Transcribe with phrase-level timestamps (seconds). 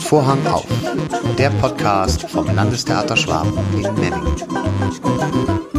[0.00, 0.66] Vorhang auf,
[1.38, 5.71] der Podcast vom Landestheater Schwaben in Memmingen.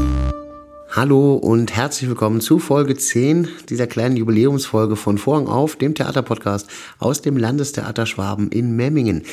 [0.96, 6.68] Hallo und herzlich willkommen zu Folge 10 dieser kleinen Jubiläumsfolge von Vorhang auf, dem Theaterpodcast
[7.00, 9.24] aus dem Landestheater Schwaben in Memmingen.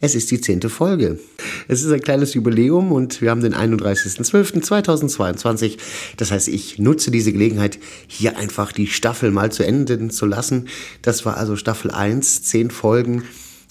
[0.00, 1.18] Es ist die zehnte Folge.
[1.66, 5.78] Es ist ein kleines Jubiläum und wir haben den 31.12.2022.
[6.18, 10.68] Das heißt, ich nutze diese Gelegenheit, hier einfach die Staffel mal zu enden zu lassen.
[11.02, 13.24] Das war also Staffel 1, zehn Folgen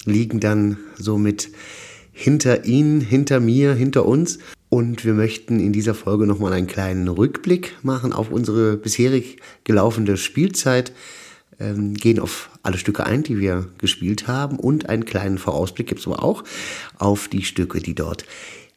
[0.04, 1.48] liegen dann somit
[2.12, 4.38] hinter Ihnen, hinter mir, hinter uns.
[4.70, 10.16] Und wir möchten in dieser Folge nochmal einen kleinen Rückblick machen auf unsere bisherig gelaufene
[10.16, 10.92] Spielzeit,
[11.58, 16.00] ähm, gehen auf alle Stücke ein, die wir gespielt haben und einen kleinen Vorausblick gibt
[16.00, 16.44] es aber auch
[16.98, 18.24] auf die Stücke, die dort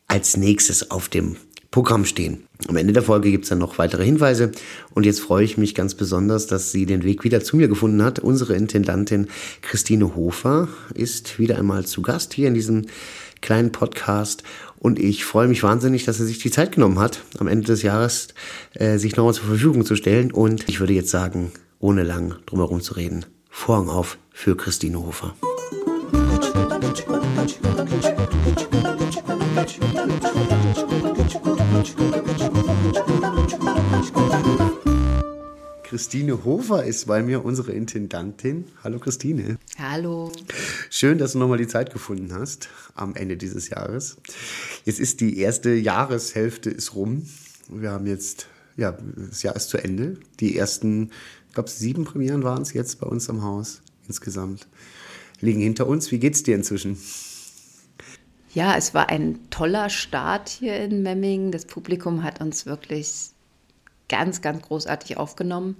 [0.07, 1.35] als nächstes auf dem
[1.71, 2.43] Programm stehen.
[2.67, 4.51] Am Ende der Folge gibt es dann noch weitere Hinweise
[4.93, 8.03] und jetzt freue ich mich ganz besonders, dass sie den Weg wieder zu mir gefunden
[8.03, 8.19] hat.
[8.19, 9.27] Unsere Intendantin
[9.61, 12.87] Christine Hofer ist wieder einmal zu Gast hier in diesem
[13.41, 14.43] kleinen Podcast
[14.81, 17.83] und ich freue mich wahnsinnig, dass er sich die Zeit genommen hat, am Ende des
[17.83, 18.29] Jahres
[18.73, 22.81] äh, sich nochmal zur Verfügung zu stellen und ich würde jetzt sagen, ohne lang drumherum
[22.81, 25.35] zu reden, Vorhang auf für Christine Hofer.
[35.91, 38.63] Christine Hofer ist bei mir, unsere Intendantin.
[38.81, 39.57] Hallo Christine.
[39.77, 40.31] Hallo.
[40.89, 44.15] Schön, dass du nochmal die Zeit gefunden hast am Ende dieses Jahres.
[44.85, 47.27] Jetzt ist die erste Jahreshälfte ist rum.
[47.67, 48.47] Wir haben jetzt,
[48.77, 48.97] ja,
[49.29, 50.15] das Jahr ist zu Ende.
[50.39, 51.11] Die ersten,
[51.49, 54.69] ich glaube, sieben Premieren waren es jetzt bei uns am Haus insgesamt.
[55.41, 56.09] Liegen hinter uns.
[56.09, 56.97] Wie geht's dir inzwischen?
[58.53, 61.51] Ja, es war ein toller Start hier in Memmingen.
[61.51, 63.31] Das Publikum hat uns wirklich
[64.11, 65.77] ganz, ganz großartig aufgenommen.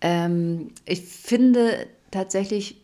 [0.00, 2.82] Ähm, ich finde tatsächlich,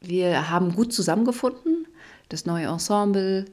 [0.00, 1.88] wir haben gut zusammengefunden.
[2.28, 3.46] Das neue Ensemble,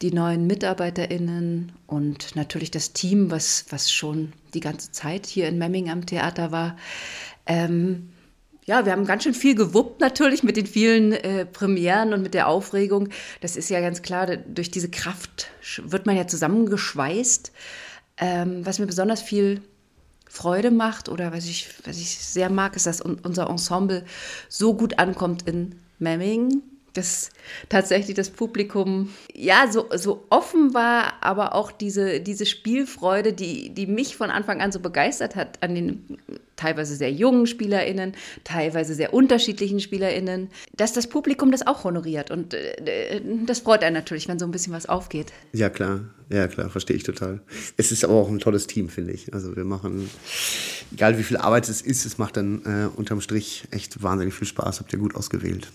[0.00, 5.58] die neuen MitarbeiterInnen und natürlich das Team, was, was schon die ganze Zeit hier in
[5.58, 6.76] Memming am Theater war.
[7.46, 8.10] Ähm,
[8.66, 12.34] ja, wir haben ganz schön viel gewuppt natürlich mit den vielen äh, Premieren und mit
[12.34, 13.08] der Aufregung.
[13.40, 15.50] Das ist ja ganz klar, durch diese Kraft
[15.82, 17.52] wird man ja zusammengeschweißt.
[18.16, 19.60] Ähm, was mir besonders viel
[20.26, 24.04] Freude macht oder was ich, was ich sehr mag, ist, dass unser Ensemble
[24.48, 26.62] so gut ankommt in Memmingen,
[26.94, 27.30] dass
[27.68, 33.86] tatsächlich das Publikum ja so, so offen war, aber auch diese, diese Spielfreude, die, die
[33.86, 36.18] mich von Anfang an so begeistert hat an den
[36.56, 38.12] teilweise sehr jungen SpielerInnen,
[38.44, 42.30] teilweise sehr unterschiedlichen SpielerInnen, dass das Publikum das auch honoriert.
[42.30, 45.32] Und äh, das freut einen natürlich, wenn so ein bisschen was aufgeht.
[45.52, 46.00] Ja, klar.
[46.34, 47.40] Ja, klar, verstehe ich total.
[47.76, 49.32] Es ist aber auch ein tolles Team, finde ich.
[49.32, 50.10] Also wir machen,
[50.92, 54.48] egal wie viel Arbeit es ist, es macht dann äh, unterm Strich echt wahnsinnig viel
[54.48, 54.80] Spaß.
[54.80, 55.68] Habt ihr gut ausgewählt.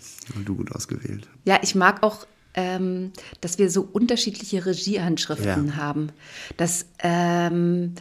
[0.46, 1.28] Du gut ausgewählt.
[1.46, 5.76] Ja, ich mag auch ähm, dass wir so unterschiedliche Regiehandschriften ja.
[5.76, 6.12] haben.
[6.58, 7.94] Das ähm,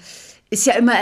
[0.50, 0.94] ist ja immer,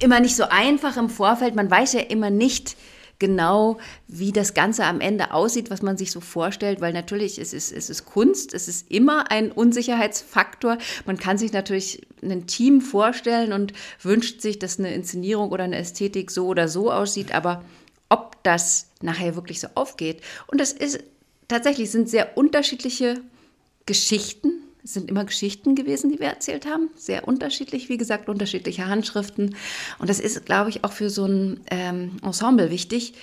[0.00, 1.54] immer nicht so einfach im Vorfeld.
[1.54, 2.76] Man weiß ja immer nicht
[3.18, 7.52] genau, wie das Ganze am Ende aussieht, was man sich so vorstellt, weil natürlich es
[7.52, 10.78] ist es ist Kunst, es ist immer ein Unsicherheitsfaktor.
[11.06, 13.72] Man kann sich natürlich ein Team vorstellen und
[14.02, 17.64] wünscht sich, dass eine Inszenierung oder eine Ästhetik so oder so aussieht, aber
[18.08, 20.20] ob das nachher wirklich so aufgeht.
[20.46, 21.02] Und das ist
[21.48, 23.20] tatsächlich sind sehr unterschiedliche
[23.86, 26.90] Geschichten es sind immer Geschichten gewesen, die wir erzählt haben.
[26.94, 29.56] Sehr unterschiedlich, wie gesagt, unterschiedliche Handschriften.
[29.98, 33.14] Und das ist, glaube ich, auch für so ein ähm, Ensemble wichtig,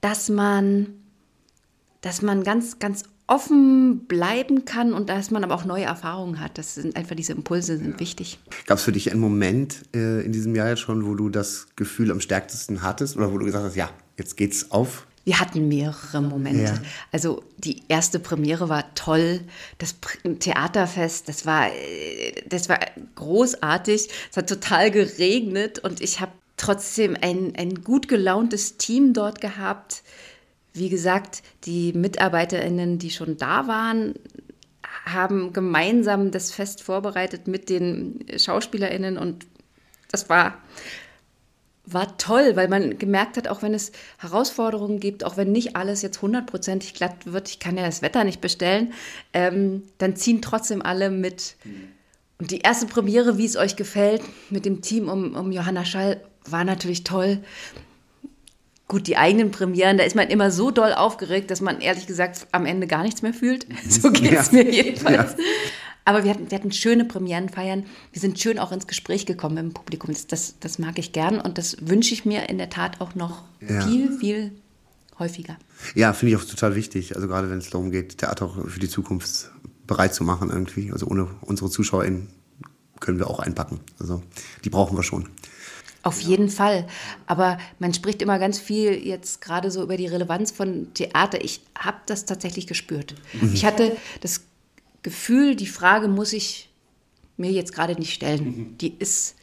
[0.00, 0.88] dass man,
[2.00, 6.58] dass man ganz, ganz offen bleiben kann und dass man aber auch neue Erfahrungen hat.
[6.58, 8.00] Das sind einfach diese Impulse sind ja.
[8.00, 8.38] wichtig.
[8.66, 11.68] Gab es für dich einen Moment äh, in diesem Jahr jetzt schon, wo du das
[11.76, 13.88] Gefühl am stärksten hattest oder wo du gesagt hast, ja,
[14.18, 15.06] jetzt geht's auf?
[15.24, 16.74] Wir hatten mehrere Momente.
[16.74, 16.82] Ja.
[17.10, 19.40] Also die erste Premiere war toll.
[19.78, 19.96] Das
[20.38, 22.78] Theaterfest, das war, äh, das war
[23.14, 24.08] großartig.
[24.30, 30.02] Es hat total geregnet und ich habe trotzdem ein, ein gut gelauntes Team dort gehabt.
[30.74, 34.14] Wie gesagt, die MitarbeiterInnen, die schon da waren,
[35.06, 39.46] haben gemeinsam das Fest vorbereitet mit den SchauspielerInnen und
[40.10, 40.58] das war
[41.86, 46.02] war toll, weil man gemerkt hat, auch wenn es Herausforderungen gibt, auch wenn nicht alles
[46.02, 48.92] jetzt hundertprozentig glatt wird, ich kann ja das Wetter nicht bestellen,
[49.32, 51.56] ähm, dann ziehen trotzdem alle mit.
[52.38, 56.20] Und die erste Premiere, wie es euch gefällt, mit dem Team um, um Johanna Schall,
[56.46, 57.40] war natürlich toll.
[58.88, 62.46] Gut, die eigenen Premieren, da ist man immer so doll aufgeregt, dass man ehrlich gesagt
[62.52, 63.66] am Ende gar nichts mehr fühlt.
[63.88, 64.62] So geht es ja.
[64.62, 65.32] mir jedenfalls.
[65.32, 65.44] Ja.
[66.04, 67.84] Aber wir hatten, wir hatten schöne Premierenfeiern.
[68.12, 70.12] Wir sind schön auch ins Gespräch gekommen im Publikum.
[70.12, 73.14] Das, das, das mag ich gern und das wünsche ich mir in der Tat auch
[73.14, 73.86] noch ja.
[73.86, 74.52] viel, viel
[75.18, 75.56] häufiger.
[75.94, 77.16] Ja, finde ich auch total wichtig.
[77.16, 79.50] Also gerade wenn es darum geht, Theater auch für die Zukunft
[79.86, 80.92] bereit zu machen irgendwie.
[80.92, 82.28] Also ohne unsere ZuschauerInnen
[83.00, 83.80] können wir auch einpacken.
[83.98, 84.22] Also
[84.64, 85.28] die brauchen wir schon.
[86.02, 86.86] Auf jeden Fall.
[87.26, 91.42] Aber man spricht immer ganz viel jetzt gerade so über die Relevanz von Theater.
[91.42, 93.14] Ich habe das tatsächlich gespürt.
[93.40, 93.54] Mhm.
[93.54, 94.42] Ich hatte das
[95.04, 96.70] Gefühl, die Frage muss ich
[97.36, 98.44] mir jetzt gerade nicht stellen.
[98.44, 98.78] Mhm.
[98.78, 99.36] Die ist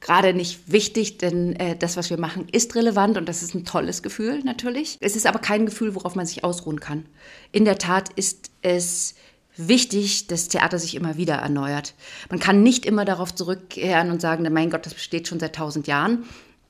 [0.00, 3.64] gerade nicht wichtig, denn äh, das, was wir machen, ist relevant und das ist ein
[3.64, 4.96] tolles Gefühl natürlich.
[5.00, 7.06] Es ist aber kein Gefühl, worauf man sich ausruhen kann.
[7.50, 9.16] In der Tat ist es
[9.56, 11.94] wichtig, dass Theater sich immer wieder erneuert.
[12.30, 15.88] Man kann nicht immer darauf zurückkehren und sagen, mein Gott, das besteht schon seit tausend
[15.88, 16.24] Jahren.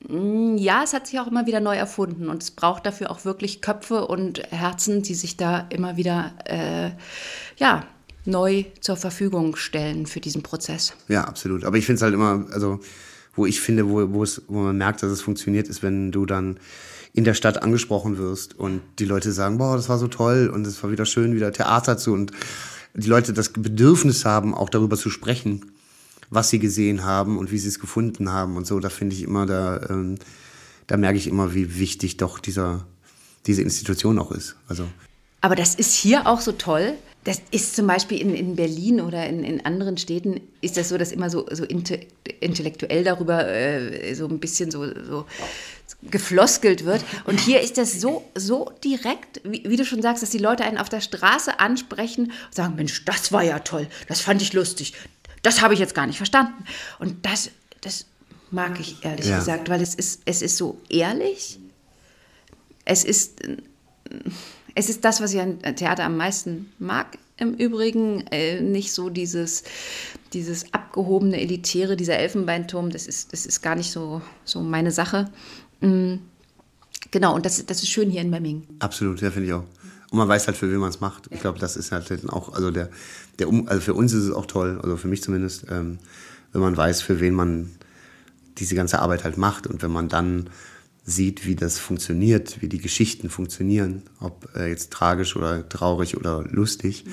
[0.07, 3.25] Mm, ja, es hat sich auch immer wieder neu erfunden und es braucht dafür auch
[3.25, 6.91] wirklich Köpfe und Herzen, die sich da immer wieder äh,
[7.57, 7.85] ja,
[8.29, 10.93] neu zur Verfügung stellen für diesen Prozess.
[11.07, 11.65] Ja, absolut.
[11.65, 12.79] Aber ich finde es halt immer, also
[13.35, 16.25] wo ich finde, wo, wo, es, wo man merkt, dass es funktioniert, ist, wenn du
[16.25, 16.59] dann
[17.13, 20.65] in der Stadt angesprochen wirst und die Leute sagen, boah, das war so toll und
[20.67, 22.31] es war wieder schön, wieder Theater zu und
[22.93, 25.71] die Leute das Bedürfnis haben, auch darüber zu sprechen,
[26.29, 28.79] was sie gesehen haben und wie sie es gefunden haben und so.
[28.79, 30.15] Da finde ich immer, da, ähm,
[30.87, 32.85] da merke ich immer, wie wichtig doch dieser,
[33.47, 34.55] diese Institution auch ist.
[34.67, 34.87] Also.
[35.41, 36.93] Aber das ist hier auch so toll.
[37.29, 40.97] Das ist zum Beispiel in, in Berlin oder in, in anderen Städten ist das so,
[40.97, 45.27] dass immer so, so intellektuell darüber äh, so ein bisschen so, so
[46.01, 47.05] gefloskelt wird.
[47.25, 50.63] Und hier ist das so, so direkt, wie, wie, du schon sagst, dass die Leute
[50.63, 54.53] einen auf der Straße ansprechen und sagen, Mensch, das war ja toll, das fand ich
[54.53, 54.95] lustig,
[55.43, 56.65] das habe ich jetzt gar nicht verstanden.
[56.97, 58.07] Und das, das
[58.49, 59.37] mag ich ehrlich ja.
[59.37, 61.59] gesagt, weil es ist, es ist so ehrlich.
[62.85, 63.43] Es ist,
[64.79, 67.17] es ist das, was ich an Theater am meisten mag.
[67.35, 69.63] Im Übrigen äh, nicht so dieses,
[70.31, 75.29] dieses abgehobene, elitäre, dieser Elfenbeinturm, das ist, das ist gar nicht so, so meine Sache.
[75.81, 76.19] Mhm.
[77.11, 78.67] Genau, und das, das ist schön hier in Memming.
[78.79, 79.65] Absolut, ja, finde ich auch.
[80.11, 81.27] Und man weiß halt, für wen man es macht.
[81.29, 82.89] Ich glaube, das ist halt auch, also der,
[83.37, 85.99] der also für uns ist es auch toll, also für mich zumindest, ähm,
[86.53, 87.71] wenn man weiß, für wen man
[88.57, 90.49] diese ganze Arbeit halt macht und wenn man dann
[91.09, 96.43] sieht, wie das funktioniert, wie die Geschichten funktionieren, ob äh, jetzt tragisch oder traurig oder
[96.43, 97.05] lustig.
[97.05, 97.11] Mhm.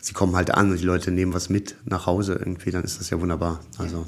[0.00, 3.00] Sie kommen halt an und die Leute nehmen was mit nach Hause irgendwie, dann ist
[3.00, 3.60] das ja wunderbar.
[3.78, 4.06] Also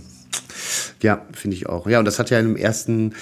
[1.03, 1.87] ja, finde ich auch.
[1.87, 3.15] Ja, und das hat ja im ersten,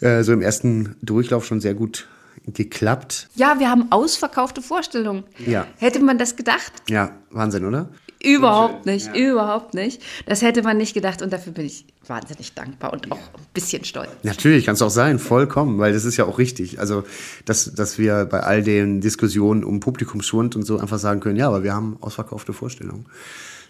[0.00, 2.08] äh, so im ersten Durchlauf schon sehr gut
[2.46, 3.28] geklappt.
[3.34, 5.24] Ja, wir haben ausverkaufte Vorstellungen.
[5.46, 5.66] Ja.
[5.78, 6.72] Hätte man das gedacht?
[6.88, 7.90] Ja, Wahnsinn, oder?
[8.22, 9.30] Überhaupt nicht, ja.
[9.30, 10.02] überhaupt nicht.
[10.26, 13.84] Das hätte man nicht gedacht und dafür bin ich wahnsinnig dankbar und auch ein bisschen
[13.84, 14.10] stolz.
[14.22, 16.80] Natürlich, kann es auch sein, vollkommen, weil das ist ja auch richtig.
[16.80, 17.04] Also,
[17.46, 21.46] dass, dass wir bei all den Diskussionen um Publikumsschwund und so einfach sagen können, ja,
[21.46, 23.06] aber wir haben ausverkaufte Vorstellungen.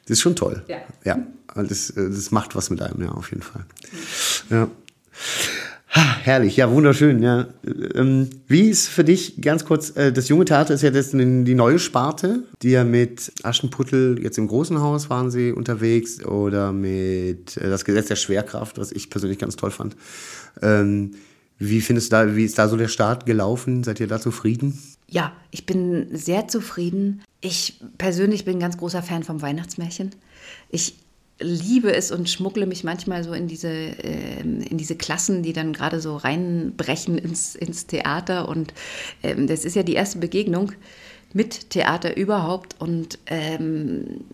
[0.02, 0.64] Das ist schon toll.
[0.67, 0.79] Ja.
[1.05, 1.19] Ja,
[1.55, 3.64] das, äh, das macht was mit einem, ja, auf jeden Fall.
[4.49, 4.69] Ja.
[5.92, 7.20] Ha, herrlich, ja, wunderschön.
[7.20, 7.48] Ja.
[7.96, 11.54] Ähm, wie ist für dich ganz kurz, äh, das junge Theater ist ja jetzt die
[11.54, 17.56] neue Sparte, die ja mit Aschenputtel, jetzt im Großen Haus waren sie unterwegs oder mit
[17.56, 19.96] äh, das Gesetz der Schwerkraft, was ich persönlich ganz toll fand.
[20.62, 21.16] Ähm,
[21.58, 23.82] wie findest du da, wie ist da so der Start gelaufen?
[23.82, 24.78] Seid ihr da zufrieden?
[25.08, 27.22] Ja, ich bin sehr zufrieden.
[27.40, 30.10] Ich persönlich bin ein ganz großer Fan vom Weihnachtsmärchen.
[30.70, 30.94] Ich
[31.40, 35.72] liebe es und schmuggle mich manchmal so in diese, äh, in diese Klassen, die dann
[35.72, 38.48] gerade so reinbrechen ins, ins Theater.
[38.48, 38.75] Und
[39.22, 40.72] ähm, das ist ja die erste Begegnung
[41.32, 42.76] mit Theater überhaupt.
[42.79, 44.24] Und ähm,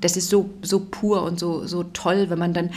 [0.00, 2.70] das ist so, so pur und so, so toll, wenn man dann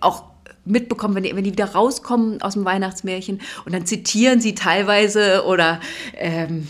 [0.00, 0.24] auch
[0.64, 5.44] mitbekommen, wenn die, wenn die wieder rauskommen aus dem Weihnachtsmärchen und dann zitieren sie teilweise
[5.46, 5.80] oder
[6.14, 6.68] ähm,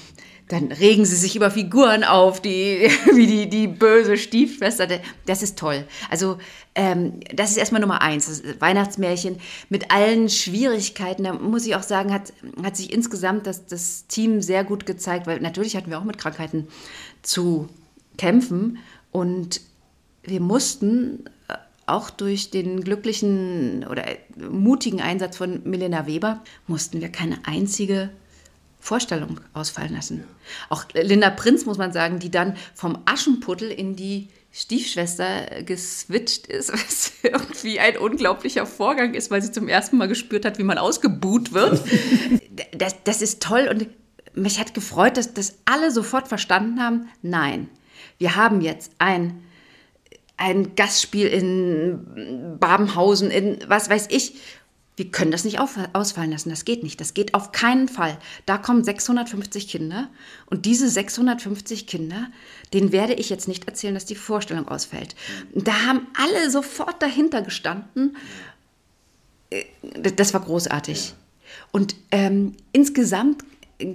[0.49, 4.89] dann regen sie sich über Figuren auf, die, wie die, die böse Stiefschwester.
[5.27, 5.85] Das ist toll.
[6.11, 6.39] Also
[6.75, 8.27] ähm, das ist erstmal Nummer eins.
[8.27, 9.39] Das Weihnachtsmärchen
[9.69, 11.25] mit allen Schwierigkeiten.
[11.25, 15.27] Da muss ich auch sagen, hat, hat sich insgesamt das, das Team sehr gut gezeigt,
[15.27, 16.69] weil natürlich hatten wir auch mit Krankheiten
[17.23, 17.69] zu
[18.17, 18.79] kämpfen
[19.13, 19.61] und
[20.23, 21.25] wir mussten
[21.89, 24.05] auch durch den glücklichen oder
[24.37, 28.11] mutigen Einsatz von Milena Weber mussten wir keine einzige
[28.81, 30.25] Vorstellung ausfallen lassen.
[30.69, 36.73] Auch Linda Prinz, muss man sagen, die dann vom Aschenputtel in die Stiefschwester geswitcht ist,
[36.73, 40.79] was irgendwie ein unglaublicher Vorgang ist, weil sie zum ersten Mal gespürt hat, wie man
[40.79, 41.83] ausgebuht wird.
[42.77, 43.87] Das, das ist toll und
[44.35, 47.09] mich hat gefreut, dass das alle sofort verstanden haben.
[47.23, 47.69] Nein,
[48.19, 49.45] wir haben jetzt ein
[50.39, 54.35] ein Gastspiel in Babenhausen, in was weiß ich.
[54.99, 56.51] Wir können das nicht auf, ausfallen lassen.
[56.51, 57.01] Das geht nicht.
[57.01, 58.19] Das geht auf keinen Fall.
[58.47, 60.09] Da kommen 650 Kinder
[60.47, 62.27] und diese 650 Kinder,
[62.73, 65.15] denen werde ich jetzt nicht erzählen, dass die Vorstellung ausfällt.
[65.55, 68.17] Da haben alle sofort dahinter gestanden.
[69.51, 69.65] Äh,
[70.17, 71.15] das war großartig.
[71.71, 73.45] Und ähm, insgesamt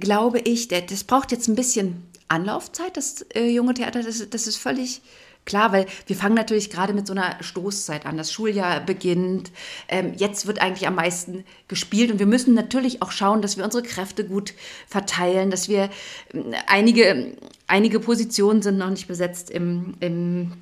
[0.00, 4.56] glaube ich, das braucht jetzt ein bisschen Anlaufzeit, das äh, junge Theater, das, das ist
[4.56, 5.02] völlig
[5.44, 8.16] klar, weil wir fangen natürlich gerade mit so einer Stoßzeit an.
[8.16, 9.50] Das Schuljahr beginnt.
[9.88, 13.64] Ähm, jetzt wird eigentlich am meisten gespielt und wir müssen natürlich auch schauen, dass wir
[13.64, 14.54] unsere Kräfte gut
[14.86, 15.90] verteilen, dass wir
[16.32, 17.36] ähm, einige,
[17.66, 20.52] einige Positionen sind noch nicht besetzt im, im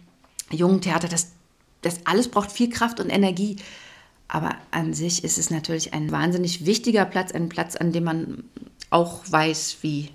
[0.50, 1.08] jungen Theater.
[1.08, 1.32] Das,
[1.82, 3.56] das alles braucht viel Kraft und Energie.
[4.28, 8.44] Aber an sich ist es natürlich ein wahnsinnig wichtiger Platz, ein Platz, an dem man
[8.88, 10.08] auch weiß, wie,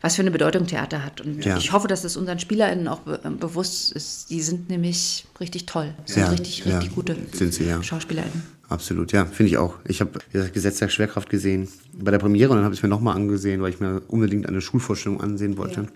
[0.00, 1.20] was für eine Bedeutung Theater hat.
[1.20, 1.56] Und ja.
[1.56, 4.30] ich hoffe, dass es unseren SpielerInnen auch be äh, bewusst ist.
[4.30, 5.94] Die sind nämlich richtig toll.
[6.06, 6.94] Sind ja, richtig, richtig ja.
[6.94, 7.82] gute sind sie, ja.
[7.82, 8.42] SchauspielerInnen.
[8.68, 9.74] Absolut, ja, finde ich auch.
[9.84, 10.20] Ich habe
[10.52, 13.60] Gesetz der Schwerkraft gesehen bei der Premiere und dann habe ich es mir nochmal angesehen,
[13.62, 15.88] weil ich mir unbedingt eine Schulvorstellung ansehen wollte.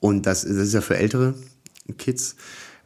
[0.00, 1.34] Und das, das ist ja für ältere
[1.98, 2.36] Kids.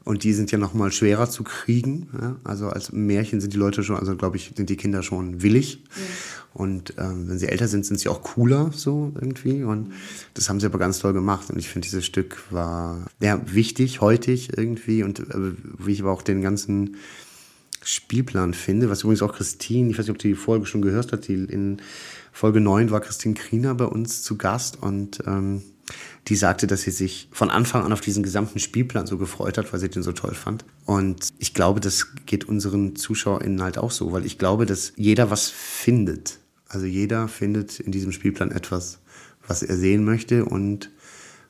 [0.05, 2.09] Und die sind ja noch mal schwerer zu kriegen.
[2.21, 2.37] Ja?
[2.45, 5.83] Also als Märchen sind die Leute schon, also glaube ich, sind die Kinder schon willig.
[5.97, 6.03] Ja.
[6.55, 9.63] Und ähm, wenn sie älter sind, sind sie auch cooler so irgendwie.
[9.63, 9.93] Und
[10.35, 11.51] das haben sie aber ganz toll gemacht.
[11.51, 15.03] Und ich finde, dieses Stück war ja wichtig, heutig irgendwie.
[15.03, 16.97] Und äh, wie ich aber auch den ganzen
[17.83, 21.29] Spielplan finde, was übrigens auch Christine, ich weiß nicht, ob die Folge schon gehört hat,
[21.29, 21.81] die in
[22.33, 25.63] Folge 9 war Christine Kriener bei uns zu Gast und ähm,
[26.29, 29.73] die sagte, dass sie sich von Anfang an auf diesen gesamten Spielplan so gefreut hat,
[29.73, 30.65] weil sie den so toll fand.
[30.85, 35.31] Und ich glaube, das geht unseren ZuschauerInnen halt auch so, weil ich glaube, dass jeder
[35.31, 36.39] was findet.
[36.69, 38.99] Also jeder findet in diesem Spielplan etwas,
[39.47, 40.91] was er sehen möchte und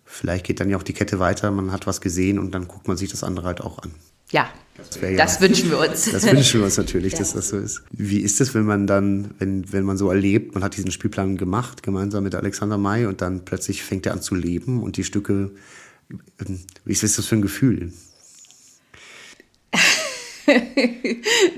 [0.04, 2.86] vielleicht geht dann ja auch die Kette weiter, man hat was gesehen und dann guckt
[2.86, 3.90] man sich das andere halt auch an.
[4.30, 6.10] Ja, das, ja, das wünschen wir uns.
[6.10, 7.18] Das wünschen wir uns natürlich, ja.
[7.18, 7.82] dass das so ist.
[7.90, 11.36] Wie ist es, wenn man dann, wenn, wenn man so erlebt, man hat diesen Spielplan
[11.36, 15.04] gemacht, gemeinsam mit Alexander May, und dann plötzlich fängt er an zu leben und die
[15.04, 15.50] Stücke,
[16.84, 17.92] wie ist das für ein Gefühl?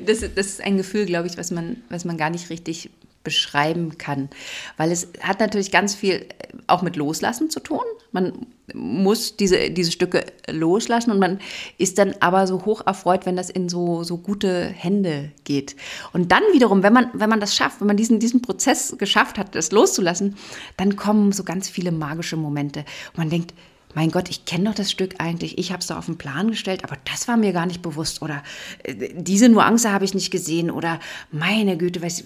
[0.07, 2.91] das, das ist ein Gefühl, glaube ich, was man, was man gar nicht richtig
[3.23, 4.31] beschreiben kann.
[4.77, 6.27] Weil es hat natürlich ganz viel äh,
[6.67, 7.85] auch mit Loslassen zu tun.
[8.12, 11.39] Man muss diese, diese Stücke loslassen und man
[11.77, 15.77] ist dann aber so hoch erfreut, wenn das in so, so gute Hände geht.
[16.12, 19.39] Und dann wiederum, wenn man, wenn man das schafft, wenn man diesen, diesen Prozess geschafft
[19.39, 20.37] hat, das loszulassen,
[20.77, 22.81] dann kommen so ganz viele magische Momente.
[23.12, 23.55] Und man denkt,
[23.95, 26.51] mein Gott, ich kenne doch das Stück eigentlich, ich habe es da auf den Plan
[26.51, 28.23] gestellt, aber das war mir gar nicht bewusst.
[28.23, 28.43] Oder
[28.85, 30.71] äh, diese Nuance habe ich nicht gesehen.
[30.71, 31.01] Oder
[31.33, 32.25] meine Güte, was,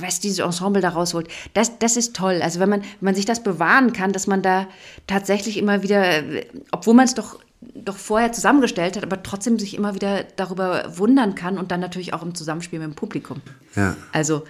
[0.00, 1.28] was dieses Ensemble da rausholt.
[1.54, 2.40] Das, das ist toll.
[2.42, 4.66] Also wenn man, wenn man sich das bewahren kann, dass man da
[5.06, 6.22] tatsächlich immer wieder,
[6.70, 7.38] obwohl man es doch
[7.74, 12.14] doch vorher zusammengestellt hat, aber trotzdem sich immer wieder darüber wundern kann und dann natürlich
[12.14, 13.42] auch im Zusammenspiel mit dem Publikum.
[13.76, 13.96] Ja.
[14.12, 14.44] Also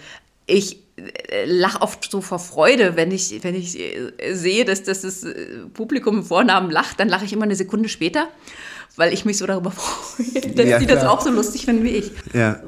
[0.46, 0.78] ich
[1.46, 5.66] lache oft so vor Freude, wenn ich, wenn ich äh, sehe, dass, dass das äh,
[5.72, 8.28] Publikum im Vornamen lacht, dann lache ich immer eine Sekunde später,
[8.96, 11.90] weil ich mich so darüber freue, dass ja, die das auch so lustig finden wie
[11.90, 12.12] ich.
[12.32, 12.60] Ja.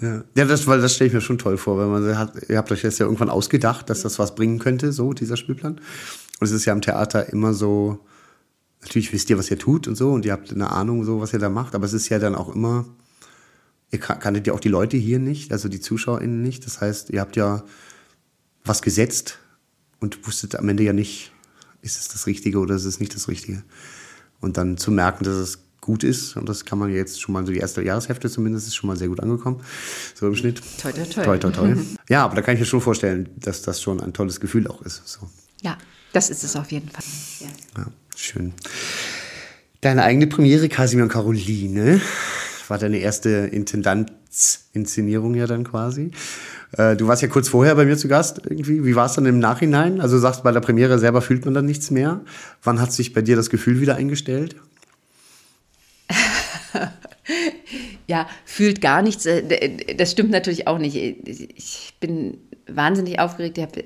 [0.00, 2.70] Ja, ja das, das stelle ich mir schon toll vor, weil man hat, ihr habt
[2.72, 5.80] euch das ja irgendwann ausgedacht, dass das was bringen könnte, so dieser Spielplan.
[6.40, 7.98] Und es ist ja im Theater immer so,
[8.82, 11.32] natürlich wisst ihr, was ihr tut und so, und ihr habt eine Ahnung, so was
[11.32, 12.86] ihr da macht, aber es ist ja dann auch immer
[13.92, 16.64] Ihr kanntet ja auch die Leute hier nicht, also die ZuschauerInnen nicht.
[16.64, 17.64] Das heißt, ihr habt ja
[18.64, 19.38] was gesetzt
[19.98, 21.32] und wusstet am Ende ja nicht,
[21.82, 23.62] ist es das Richtige oder ist es nicht das Richtige.
[24.40, 27.44] Und dann zu merken, dass es gut ist, und das kann man jetzt schon mal,
[27.44, 29.60] so die erste Jahreshälfte zumindest, ist schon mal sehr gut angekommen,
[30.14, 30.62] so im Schnitt.
[30.80, 31.24] Toi, toi, toi.
[31.24, 31.76] toi, toi, toi.
[32.08, 34.82] ja, aber da kann ich mir schon vorstellen, dass das schon ein tolles Gefühl auch
[34.82, 35.02] ist.
[35.06, 35.28] So.
[35.62, 35.78] Ja,
[36.12, 37.02] das ist es auf jeden Fall.
[37.40, 38.52] Ja, ja schön.
[39.80, 42.00] Deine eigene Premiere, Casimir und Caroline,
[42.70, 46.10] war deine erste Intendantsinszenierung ja dann quasi.
[46.76, 48.84] Äh, du warst ja kurz vorher bei mir zu Gast irgendwie.
[48.84, 50.00] Wie war es dann im Nachhinein?
[50.00, 52.20] Also du sagst, bei der Premiere selber fühlt man dann nichts mehr.
[52.62, 54.56] Wann hat sich bei dir das Gefühl wieder eingestellt?
[58.06, 59.26] ja, fühlt gar nichts.
[59.26, 60.96] Äh, das stimmt natürlich auch nicht.
[60.96, 63.58] Ich bin wahnsinnig aufgeregt.
[63.58, 63.84] Ich habe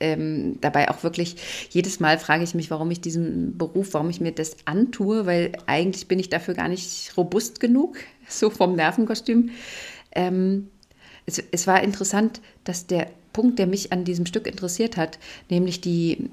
[0.00, 1.36] ähm, dabei auch wirklich
[1.70, 5.52] jedes Mal frage ich mich, warum ich diesen Beruf, warum ich mir das antue, weil
[5.66, 7.96] eigentlich bin ich dafür gar nicht robust genug,
[8.28, 9.50] so vom Nervenkostüm.
[10.12, 10.68] Ähm,
[11.26, 15.18] es, es war interessant, dass der Punkt, der mich an diesem Stück interessiert hat,
[15.50, 16.30] nämlich die,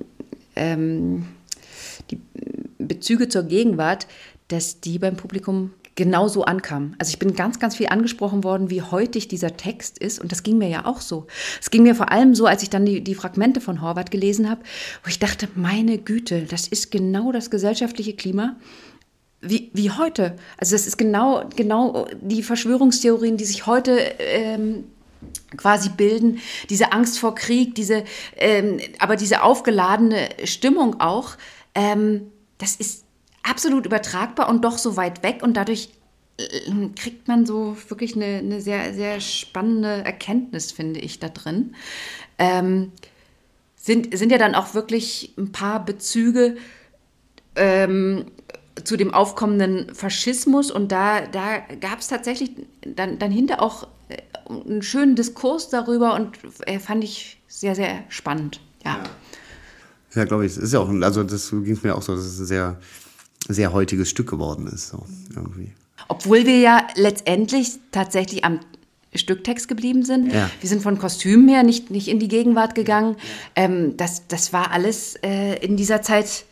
[0.55, 1.27] ähm,
[2.10, 2.19] die
[2.77, 4.07] Bezüge zur Gegenwart,
[4.48, 6.95] dass die beim Publikum genauso ankam.
[7.00, 10.19] Also ich bin ganz, ganz viel angesprochen worden, wie heutig dieser Text ist.
[10.19, 11.27] Und das ging mir ja auch so.
[11.60, 14.50] Es ging mir vor allem so, als ich dann die, die Fragmente von Horvath gelesen
[14.50, 14.62] habe,
[15.03, 18.55] wo ich dachte, meine Güte, das ist genau das gesellschaftliche Klima.
[19.41, 20.36] Wie, wie heute.
[20.57, 24.83] Also das ist genau, genau die Verschwörungstheorien, die sich heute ähm,
[25.57, 28.03] quasi bilden, diese Angst vor Krieg, diese,
[28.38, 31.38] ähm, aber diese aufgeladene Stimmung auch,
[31.75, 33.03] ähm, das ist
[33.43, 35.89] absolut übertragbar und doch so weit weg und dadurch
[36.38, 41.75] äh, kriegt man so wirklich eine, eine sehr, sehr spannende Erkenntnis, finde ich, da drin.
[42.38, 42.91] Ähm,
[43.75, 46.57] sind, sind ja dann auch wirklich ein paar Bezüge
[47.55, 48.25] ähm,
[48.84, 52.51] zu dem aufkommenden Faschismus und da, da gab es tatsächlich
[52.82, 54.18] dann, dann hinter auch äh,
[54.50, 58.62] einen schönen Diskurs darüber und äh, fand ich sehr, sehr spannend.
[58.86, 58.98] Ja,
[60.13, 60.54] ja, ja glaube ich.
[60.54, 62.80] Es ist ja auch, also das ging es mir auch so, dass es ein sehr,
[63.48, 64.90] sehr heutiges Stück geworden ist.
[64.90, 65.74] So, irgendwie.
[66.08, 68.60] Obwohl wir ja letztendlich tatsächlich am
[69.13, 70.32] Stücktext geblieben sind.
[70.32, 70.50] Ja.
[70.60, 73.18] Wir sind von Kostümen her nicht, nicht in die Gegenwart gegangen.
[73.56, 76.46] Ähm, das, das war alles äh, in dieser Zeit.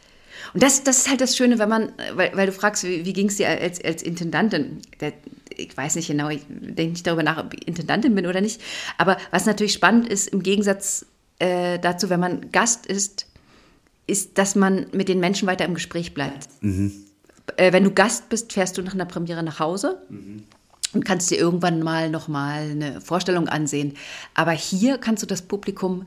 [0.54, 3.14] Und das, das ist halt das Schöne, wenn man, weil, weil du fragst, wie, wie
[3.14, 4.82] ging es dir als, als Intendantin?
[5.00, 5.14] Der,
[5.50, 8.62] ich weiß nicht genau, ich denke nicht darüber nach, ob ich Intendantin bin oder nicht.
[8.98, 11.06] Aber was natürlich spannend ist, im Gegensatz
[11.40, 13.28] äh, dazu, wenn man Gast ist,
[14.08, 16.48] ist, dass man mit den Menschen weiter im Gespräch bleibt.
[16.62, 16.92] Mhm.
[17.58, 20.02] Äh, wenn du Gast bist, fährst du nach einer Premiere nach Hause.
[20.10, 20.44] Mhm
[20.94, 23.94] und kannst dir irgendwann mal noch mal eine Vorstellung ansehen.
[24.34, 26.06] Aber hier kannst du das Publikum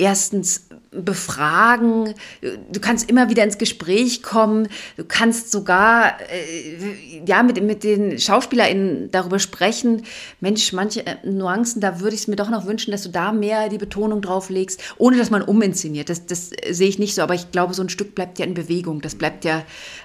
[0.00, 4.66] erstens befragen, du kannst immer wieder ins Gespräch kommen,
[4.96, 10.02] du kannst sogar äh, ja, mit, mit den SchauspielerInnen darüber sprechen,
[10.40, 13.30] Mensch, manche äh, Nuancen, da würde ich es mir doch noch wünschen, dass du da
[13.30, 16.08] mehr die Betonung drauf legst, ohne dass man uminszeniert.
[16.08, 18.54] Das, das sehe ich nicht so, aber ich glaube, so ein Stück bleibt ja in
[18.54, 19.62] Bewegung, das bleibt ja,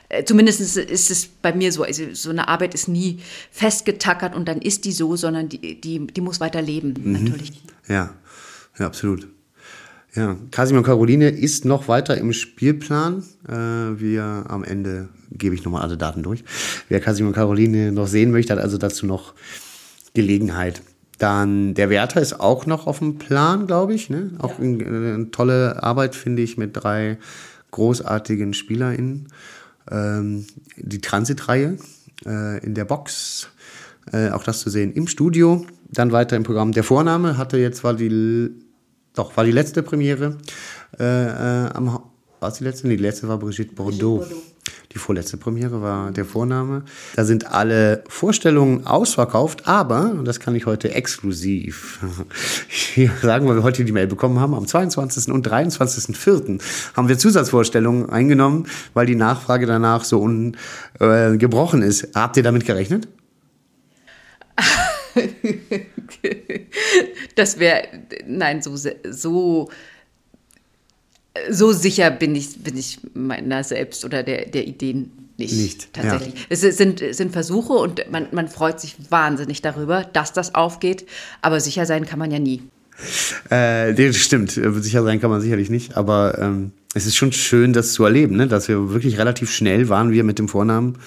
[0.10, 4.48] äh, zumindest ist es bei mir so, also so eine Arbeit ist nie festgetackert und
[4.48, 7.14] dann ist die so, sondern die, die, die muss weiter leben, mhm.
[7.14, 7.54] natürlich.
[7.88, 8.14] Ja,
[8.78, 9.35] ja, absolut.
[10.16, 13.24] Ja, Casimir und Caroline ist noch weiter im Spielplan.
[13.50, 16.44] Äh, wir am Ende gebe ich nochmal alle Daten durch.
[16.88, 19.34] Wer Casimir und Caroline noch sehen möchte, hat also dazu noch
[20.14, 20.82] Gelegenheit.
[21.18, 24.10] Dann der Wärter ist auch noch auf dem Plan, glaube ich.
[24.10, 24.32] Ne?
[24.40, 24.66] Auch ja.
[24.66, 27.18] eine, eine tolle Arbeit, finde ich, mit drei
[27.72, 29.28] großartigen SpielerInnen.
[29.92, 30.46] Ähm,
[30.78, 31.78] die Transitreihe
[32.26, 33.50] äh, in der Box.
[34.14, 35.66] Äh, auch das zu sehen im Studio.
[35.90, 36.72] Dann weiter im Programm.
[36.72, 38.65] Der Vorname hatte jetzt war die
[39.16, 40.38] doch, war die letzte Premiere.
[41.00, 42.00] Äh, äh, am,
[42.40, 42.88] war es die letzte?
[42.88, 44.18] Nee, die letzte war Brigitte Bordeaux.
[44.18, 44.56] Brigitte Bordeaux.
[44.96, 46.84] Die vorletzte Premiere war der Vorname.
[47.18, 52.00] Da sind alle Vorstellungen ausverkauft, aber, und das kann ich heute exklusiv
[52.70, 55.34] hier sagen, weil wir heute die Mail bekommen haben, am 22.
[55.34, 56.62] und 23.04.
[56.96, 62.16] haben wir Zusatzvorstellungen eingenommen, weil die Nachfrage danach so ungebrochen äh, ist.
[62.16, 63.10] Habt ihr damit gerechnet?
[67.36, 67.88] das wäre,
[68.26, 69.70] nein, so, so,
[71.50, 75.54] so sicher bin ich, bin ich meiner selbst oder der, der Ideen nicht.
[75.54, 75.94] Nicht.
[75.94, 76.34] Tatsächlich.
[76.34, 76.46] Ja.
[76.50, 81.06] Es sind, sind Versuche und man, man freut sich wahnsinnig darüber, dass das aufgeht,
[81.42, 82.64] aber sicher sein kann man ja nie.
[83.50, 84.52] Äh, das stimmt.
[84.52, 88.38] Sicher sein kann man sicherlich nicht, aber ähm, es ist schon schön, das zu erleben,
[88.38, 88.48] ne?
[88.48, 90.98] dass wir wirklich relativ schnell waren wir mit dem Vornamen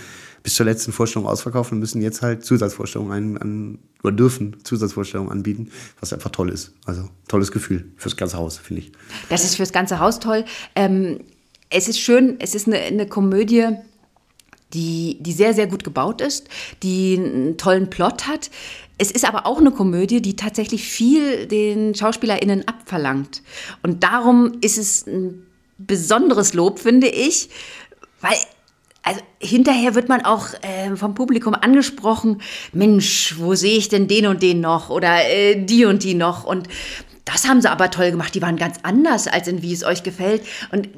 [0.43, 5.33] bis zur letzten Vorstellung ausverkauft und müssen jetzt halt Zusatzvorstellungen ein, an, oder dürfen Zusatzvorstellungen
[5.33, 5.71] anbieten,
[6.01, 6.73] was einfach toll ist.
[6.87, 8.93] Also tolles Gefühl fürs ganze Haus, finde ich.
[9.29, 10.45] Das ist fürs ganze Haus toll.
[10.75, 11.21] Ähm,
[11.71, 13.69] es ist schön, es ist eine, eine Komödie,
[14.75, 16.49] die, die sehr, sehr gut gebaut ist,
[16.83, 18.51] die einen tollen Plot hat.
[18.99, 23.43] Es ist aber auch eine Komödie, die tatsächlich viel den SchauspielerInnen abverlangt.
[23.83, 25.47] Und darum ist es ein
[25.79, 27.49] besonderes Lob, finde ich,
[28.21, 28.37] weil
[29.09, 32.43] also hinterher wird man auch äh, vom Publikum angesprochen,
[32.73, 36.45] Mensch, wo sehe ich denn den und den noch oder äh, die und die noch
[36.45, 36.69] und
[37.25, 38.35] das haben sie aber toll gemacht.
[38.35, 40.43] Die waren ganz anders, als in wie es euch gefällt.
[40.73, 40.91] Und äh,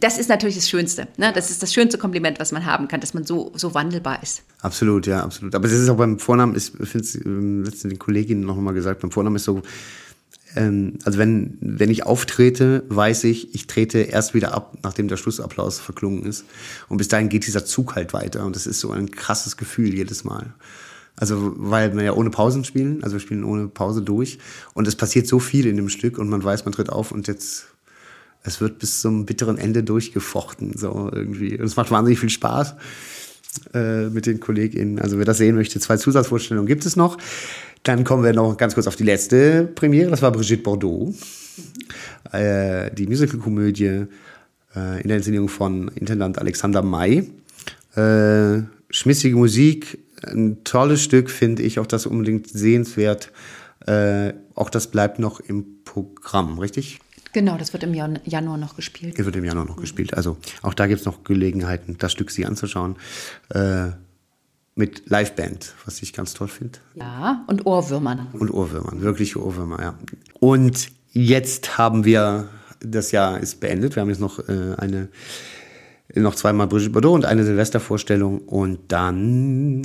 [0.00, 1.06] das ist natürlich das Schönste.
[1.16, 1.32] Ne?
[1.32, 4.42] Das ist das schönste Kompliment, was man haben kann, dass man so, so wandelbar ist.
[4.62, 5.54] Absolut, ja, absolut.
[5.54, 8.74] Aber es ist auch beim Vornamen, ich finde es ähm, letztens den Kolleginnen noch mal
[8.74, 9.62] gesagt, beim Vornamen ist so,
[10.56, 15.16] ähm, also wenn, wenn ich auftrete, weiß ich, ich trete erst wieder ab, nachdem der
[15.16, 16.44] Schlussapplaus verklungen ist.
[16.88, 18.44] Und bis dahin geht dieser Zug halt weiter.
[18.44, 20.54] Und das ist so ein krasses Gefühl jedes Mal.
[21.16, 24.38] Also, weil wir ja ohne Pausen spielen, also wir spielen ohne Pause durch.
[24.74, 27.28] Und es passiert so viel in dem Stück und man weiß, man tritt auf und
[27.28, 27.66] jetzt,
[28.42, 31.58] es wird bis zum bitteren Ende durchgefochten, so irgendwie.
[31.58, 32.74] Und es macht wahnsinnig viel Spaß
[33.74, 34.98] äh, mit den KollegInnen.
[34.98, 37.16] Also, wer das sehen möchte, zwei Zusatzvorstellungen gibt es noch.
[37.84, 41.14] Dann kommen wir noch ganz kurz auf die letzte Premiere, das war Brigitte Bordeaux.
[42.32, 44.06] Äh, die Musicalkomödie
[44.74, 47.30] äh, in der Inszenierung von Intendant Alexander May.
[47.94, 53.30] Äh, schmissige Musik, ein tolles Stück, finde ich, auch das unbedingt sehenswert.
[53.86, 57.00] Äh, auch das bleibt noch im Programm, richtig?
[57.34, 59.18] Genau, das wird im Januar noch gespielt.
[59.18, 59.82] Das wird im Januar noch mhm.
[59.82, 60.14] gespielt.
[60.14, 62.96] Also auch da gibt es noch Gelegenheiten, das Stück sich anzuschauen.
[63.50, 63.90] Äh,
[64.74, 66.78] mit Liveband, was ich ganz toll finde.
[66.94, 68.28] Ja, und Ohrwürmern.
[68.32, 69.98] Und Ohrwürmern, wirkliche Ohrwürmer, ja.
[70.40, 72.48] Und jetzt haben wir,
[72.80, 75.08] das Jahr ist beendet, wir haben jetzt noch äh, eine,
[76.14, 79.82] noch zweimal Brigitte Bardot und eine Silvestervorstellung und dann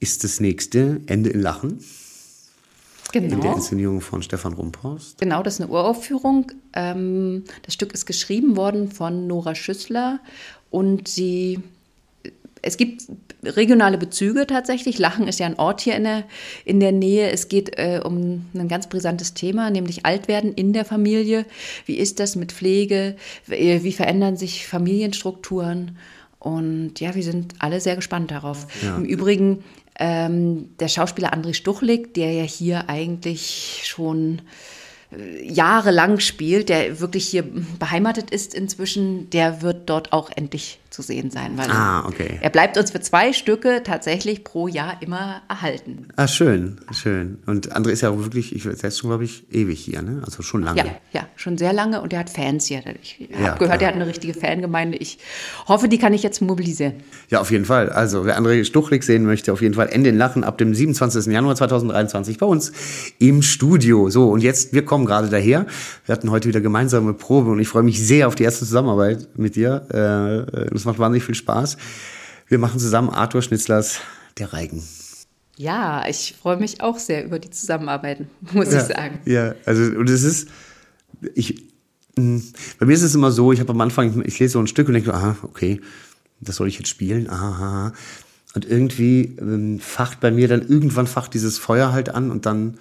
[0.00, 1.84] ist das nächste Ende in Lachen.
[3.12, 3.34] genau.
[3.34, 5.18] in der Inszenierung von Stefan Rumphorst.
[5.18, 6.50] Genau, das ist eine Uraufführung.
[6.72, 10.20] Ähm, das Stück ist geschrieben worden von Nora Schüssler
[10.70, 11.60] und sie
[12.62, 13.04] es gibt
[13.42, 14.98] regionale Bezüge tatsächlich.
[14.98, 16.24] Lachen ist ja ein Ort hier in der,
[16.64, 17.30] in der Nähe.
[17.30, 21.46] Es geht äh, um ein ganz brisantes Thema, nämlich Altwerden in der Familie.
[21.86, 23.16] Wie ist das mit Pflege?
[23.46, 25.96] Wie, wie verändern sich Familienstrukturen?
[26.38, 28.66] Und ja, wir sind alle sehr gespannt darauf.
[28.82, 28.96] Ja.
[28.96, 29.62] Im Übrigen,
[29.98, 34.40] ähm, der Schauspieler André Stuchlik, der ja hier eigentlich schon
[35.12, 37.44] äh, jahrelang spielt, der wirklich hier
[37.78, 42.38] beheimatet ist inzwischen, der wird dort auch endlich zu sehen sein, weil ah, okay.
[42.40, 46.08] er bleibt uns für zwei Stücke tatsächlich pro Jahr immer erhalten.
[46.16, 47.38] Ah, schön, schön.
[47.46, 50.22] Und André ist ja auch wirklich, ich weiß schon, glaube ich, ewig hier, ne?
[50.24, 50.78] Also schon lange.
[50.78, 52.82] Ja, ja, schon sehr lange und er hat Fans hier.
[53.02, 53.80] Ich habe ja, gehört, klar.
[53.80, 54.98] er hat eine richtige Fangemeinde.
[54.98, 55.18] Ich
[55.68, 56.94] hoffe, die kann ich jetzt mobilisieren.
[57.28, 57.90] Ja, auf jeden Fall.
[57.90, 61.26] Also, wer André Stuchlik sehen möchte, auf jeden Fall Ende in Lachen ab dem 27.
[61.26, 62.72] Januar 2023 bei uns
[63.18, 64.10] im Studio.
[64.10, 65.66] So, und jetzt, wir kommen gerade daher.
[66.06, 69.28] Wir hatten heute wieder gemeinsame Probe und ich freue mich sehr auf die erste Zusammenarbeit
[69.36, 69.86] mit dir.
[69.90, 71.76] Äh, das macht wahnsinnig viel Spaß.
[72.48, 74.00] Wir machen zusammen Arthur Schnitzlers
[74.38, 74.82] Der Reigen.
[75.56, 79.20] Ja, ich freue mich auch sehr über die Zusammenarbeit, muss ja, ich sagen.
[79.26, 80.48] Ja, also und es ist,
[81.34, 81.62] ich,
[82.16, 82.42] hm,
[82.78, 84.88] bei mir ist es immer so, ich habe am Anfang, ich lese so ein Stück
[84.88, 85.82] und denke, aha, okay,
[86.40, 87.92] das soll ich jetzt spielen, aha.
[88.54, 92.78] Und irgendwie ähm, facht bei mir dann irgendwann facht dieses Feuer halt an und dann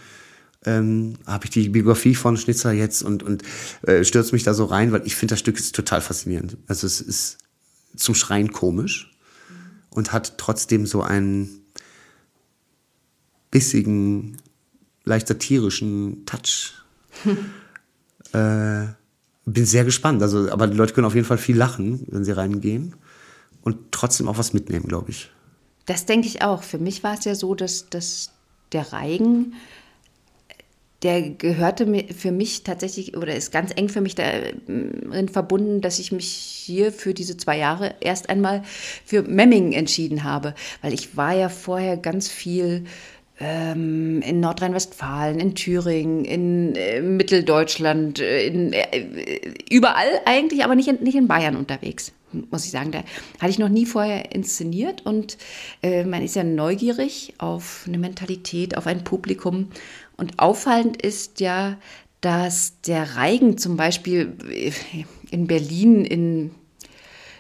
[0.66, 3.44] ähm, habe ich die Biografie von Schnitzer jetzt und, und
[3.82, 6.56] äh, stürze mich da so rein, weil ich finde, das Stück ist total faszinierend.
[6.68, 7.39] Also es ist
[7.96, 9.12] zum Schreien komisch
[9.90, 11.62] und hat trotzdem so einen
[13.52, 14.38] bissigen,
[15.04, 16.74] leicht satirischen Touch.
[18.34, 18.88] äh,
[19.46, 20.22] bin sehr gespannt.
[20.22, 22.96] Also, aber die Leute können auf jeden Fall viel lachen, wenn sie reingehen
[23.62, 25.32] und trotzdem auch was mitnehmen, glaube ich.
[25.86, 26.64] Das denke ich auch.
[26.64, 28.32] Für mich war es ja so, dass, dass
[28.72, 29.54] der Reigen
[31.02, 36.12] der gehörte für mich tatsächlich oder ist ganz eng für mich darin verbunden, dass ich
[36.12, 38.64] mich hier für diese zwei Jahre erst einmal
[39.06, 42.84] für Memmingen entschieden habe, weil ich war ja vorher ganz viel
[43.40, 49.40] ähm, in Nordrhein-Westfalen, in Thüringen, in äh, Mitteldeutschland, äh, in, äh,
[49.72, 52.12] überall eigentlich, aber nicht in, nicht in Bayern unterwegs
[52.52, 52.92] muss ich sagen.
[52.92, 53.00] Da
[53.40, 55.38] hatte ich noch nie vorher inszeniert und
[55.82, 59.70] äh, man ist ja neugierig auf eine Mentalität, auf ein Publikum.
[60.20, 61.78] Und auffallend ist ja,
[62.22, 64.36] dass der Reigen zum Beispiel
[65.32, 66.52] in Berlin, in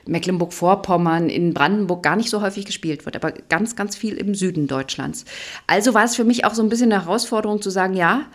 [0.05, 4.67] Mecklenburg-Vorpommern, in Brandenburg gar nicht so häufig gespielt wird, aber ganz, ganz viel im Süden
[4.67, 5.25] Deutschlands.
[5.67, 8.25] Also war es für mich auch so ein bisschen eine Herausforderung zu sagen, ja,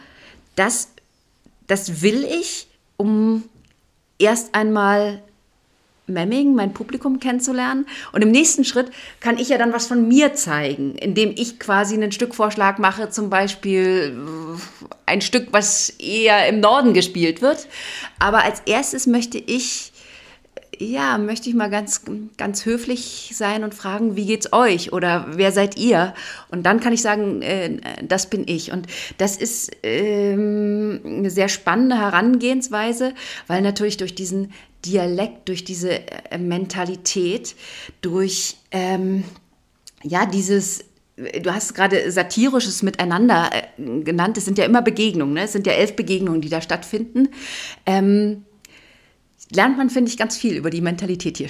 [0.57, 0.91] das,
[1.67, 3.45] das will ich, um
[4.19, 5.23] erst einmal
[6.07, 7.87] Memming, mein Publikum kennenzulernen.
[8.13, 8.91] Und im nächsten Schritt
[9.21, 13.31] kann ich ja dann was von mir zeigen, indem ich quasi einen Stückvorschlag mache, zum
[13.31, 17.69] Beispiel äh, ein Stück, was eher im Norden gespielt wird.
[18.19, 19.93] Aber als erstes möchte ich
[20.79, 22.03] ja, möchte ich mal ganz,
[22.37, 26.15] ganz höflich sein und fragen, wie geht's euch oder wer seid ihr?
[26.51, 28.73] Und dann kann ich sagen, äh, das bin ich.
[28.73, 28.87] Und
[29.19, 33.15] das ist ähm, eine sehr spannende Herangehensweise,
[33.47, 34.53] weil natürlich durch diesen
[34.85, 35.93] Dialekt, durch diese
[36.31, 37.55] äh, Mentalität,
[38.01, 39.25] durch ähm,
[40.03, 40.85] ja dieses
[41.17, 44.37] Du hast gerade satirisches Miteinander äh, genannt.
[44.37, 45.35] Es sind ja immer Begegnungen.
[45.35, 45.45] Ne?
[45.45, 47.29] Es sind ja elf Begegnungen, die da stattfinden.
[47.87, 48.45] Ähm,
[49.53, 51.49] lernt man, finde ich, ganz viel über die Mentalität hier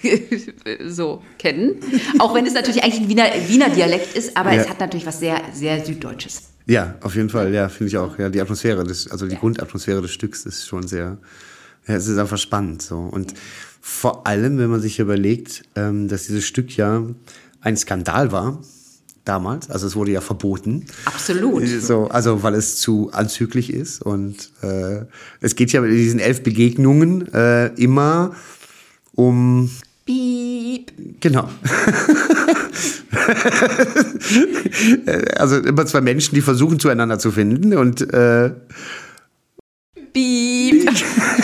[0.86, 1.80] so kennen.
[2.18, 4.62] Auch wenn es natürlich eigentlich ein Wiener, Wiener Dialekt ist, aber ja.
[4.62, 6.50] es hat natürlich was sehr, sehr Süddeutsches.
[6.66, 8.18] Ja, auf jeden Fall, ja, finde ich auch.
[8.18, 9.40] Ja, die Atmosphäre, des, also die ja.
[9.40, 11.18] Grundatmosphäre des Stücks ist schon sehr,
[11.86, 12.98] ja, es ist einfach spannend so.
[12.98, 13.34] Und
[13.80, 17.02] vor allem, wenn man sich überlegt, ähm, dass dieses Stück ja
[17.60, 18.60] ein Skandal war
[19.24, 20.86] damals, also es wurde ja verboten.
[21.04, 21.66] Absolut.
[21.68, 25.04] So, also weil es zu anzüglich ist und äh,
[25.40, 28.34] es geht ja in diesen elf Begegnungen äh, immer
[29.14, 29.70] um
[30.04, 30.92] Piep.
[31.20, 31.48] Genau.
[35.36, 38.50] also immer zwei Menschen, die versuchen zueinander zu finden und äh,
[40.12, 40.45] Piep.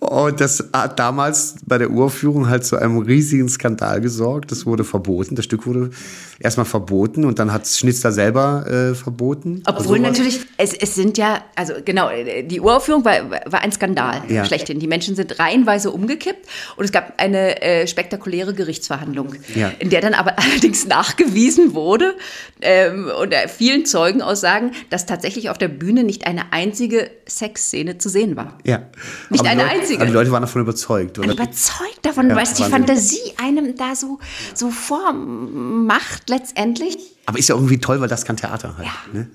[0.00, 4.50] Und das hat damals bei der Uraufführung halt zu einem riesigen Skandal gesorgt.
[4.50, 5.36] Das wurde verboten.
[5.36, 5.90] Das Stück wurde
[6.38, 9.62] erstmal verboten und dann hat Schnitzler selber äh, verboten.
[9.66, 12.08] Obwohl also natürlich, es, es sind ja, also genau,
[12.44, 14.46] die Uraufführung war, war ein Skandal ja.
[14.46, 14.80] schlechthin.
[14.80, 19.70] Die Menschen sind reihenweise umgekippt und es gab eine äh, spektakuläre Gerichtsverhandlung, ja.
[19.78, 22.14] in der dann aber allerdings nachgewiesen wurde
[22.62, 28.36] ähm, unter vielen Zeugenaussagen, dass tatsächlich auf der Bühne nicht eine einzige Sexszene zu sehen
[28.36, 28.58] war.
[28.64, 28.82] Ja.
[29.28, 29.89] Nicht aber eine Leute, einzige.
[29.96, 31.18] Aber die Leute waren davon überzeugt.
[31.18, 31.32] Oder?
[31.32, 34.18] Überzeugt davon, ja, weil die Fantasie einem da so,
[34.54, 36.96] so vormacht letztendlich.
[37.26, 38.86] Aber ist ja irgendwie toll, weil das kann Theater halt.
[38.86, 39.18] Ja.
[39.18, 39.30] Ne?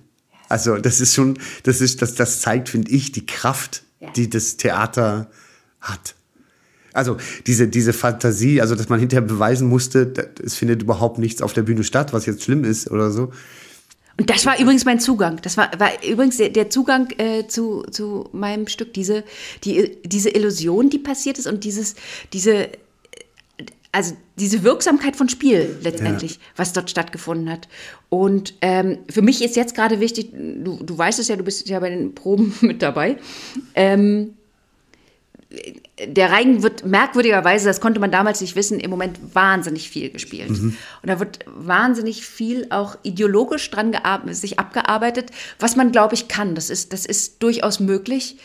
[0.50, 4.10] Also das ist schon, das ist, das, das zeigt, finde ich, die Kraft, ja.
[4.12, 5.30] die das Theater
[5.82, 6.16] hat.
[6.94, 10.14] Also diese, diese Fantasie, also dass man hinterher beweisen musste,
[10.44, 13.32] es findet überhaupt nichts auf der Bühne statt, was jetzt schlimm ist oder so.
[14.18, 15.42] Und das war übrigens mein Zugang.
[15.42, 18.94] Das war, war übrigens der, der Zugang äh, zu, zu meinem Stück.
[18.94, 19.24] Diese,
[19.64, 21.96] die, diese Illusion, die passiert ist und dieses,
[22.32, 22.70] diese,
[23.92, 26.42] also diese Wirksamkeit von Spiel letztendlich, ja.
[26.56, 27.68] was dort stattgefunden hat.
[28.10, 31.68] Und ähm, für mich ist jetzt gerade wichtig, du, du weißt es ja, du bist
[31.68, 33.18] ja bei den Proben mit dabei.
[33.74, 34.36] Ähm,
[36.06, 40.50] der Reigen wird merkwürdigerweise, das konnte man damals nicht wissen, im Moment wahnsinnig viel gespielt.
[40.50, 40.78] Mhm.
[41.02, 43.96] Und da wird wahnsinnig viel auch ideologisch dran
[44.32, 46.56] sich abgearbeitet, was man, glaube ich, kann.
[46.56, 48.38] Das ist, das ist durchaus möglich.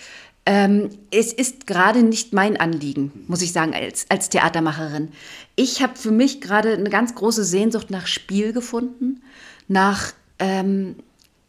[0.47, 5.11] Ähm, es ist gerade nicht mein Anliegen, muss ich sagen, als, als Theatermacherin.
[5.55, 9.23] Ich habe für mich gerade eine ganz große Sehnsucht nach Spiel gefunden,
[9.69, 10.97] nach ähm,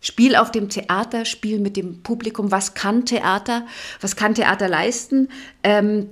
[0.02, 2.52] Spiel auf dem Theater, Spiel mit dem Publikum.
[2.52, 3.66] Was kann Theater?
[4.02, 5.30] Was kann Theater leisten?
[5.64, 6.10] Ähm,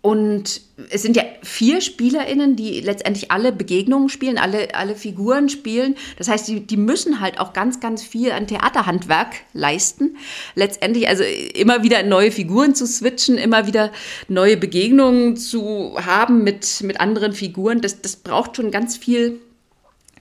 [0.00, 5.96] und es sind ja vier SpielerInnen, die letztendlich alle Begegnungen spielen, alle, alle Figuren spielen.
[6.16, 10.16] Das heißt, die, die müssen halt auch ganz, ganz viel an Theaterhandwerk leisten.
[10.54, 13.92] Letztendlich also immer wieder neue Figuren zu switchen, immer wieder
[14.28, 17.80] neue Begegnungen zu haben mit, mit anderen Figuren.
[17.80, 19.40] Das, das braucht schon ganz viel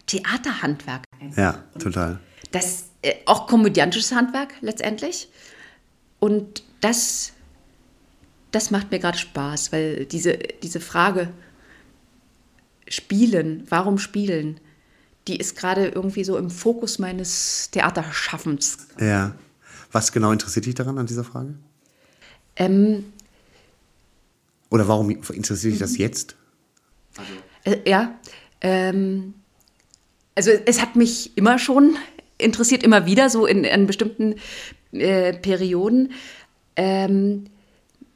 [0.07, 1.06] Theaterhandwerk.
[1.36, 2.19] Ja, total.
[2.51, 5.30] Das äh, auch komödiantisches Handwerk letztendlich.
[6.19, 7.34] Und das,
[8.51, 11.30] das macht mir gerade Spaß, weil diese, diese Frage,
[12.89, 14.62] Spielen, warum spielen,
[15.27, 18.88] die ist gerade irgendwie so im Fokus meines Theaterschaffens.
[18.99, 19.36] Ja.
[19.91, 21.56] Was genau interessiert dich daran an dieser Frage?
[22.56, 23.12] Ähm,
[24.69, 25.97] Oder warum interessiert dich das mhm.
[25.97, 26.36] jetzt?
[27.17, 27.32] Also.
[27.63, 28.15] Äh, ja,
[28.62, 29.34] ähm,
[30.38, 31.97] also es hat mich immer schon
[32.38, 34.36] interessiert, immer wieder, so in, in bestimmten
[34.91, 36.12] äh, Perioden.
[36.76, 37.45] Ähm,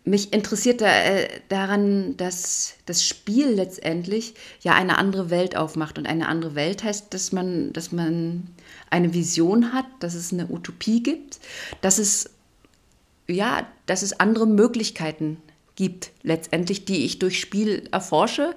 [0.03, 5.97] mich interessiert da, äh, daran, dass das Spiel letztendlich ja eine andere Welt aufmacht.
[5.97, 8.43] Und eine andere Welt heißt, dass man, dass man
[8.91, 11.39] eine Vision hat, dass es eine Utopie gibt,
[11.81, 12.29] dass es,
[13.27, 15.37] ja, dass es andere Möglichkeiten
[15.81, 18.53] gibt, letztendlich, die ich durch Spiel erforsche,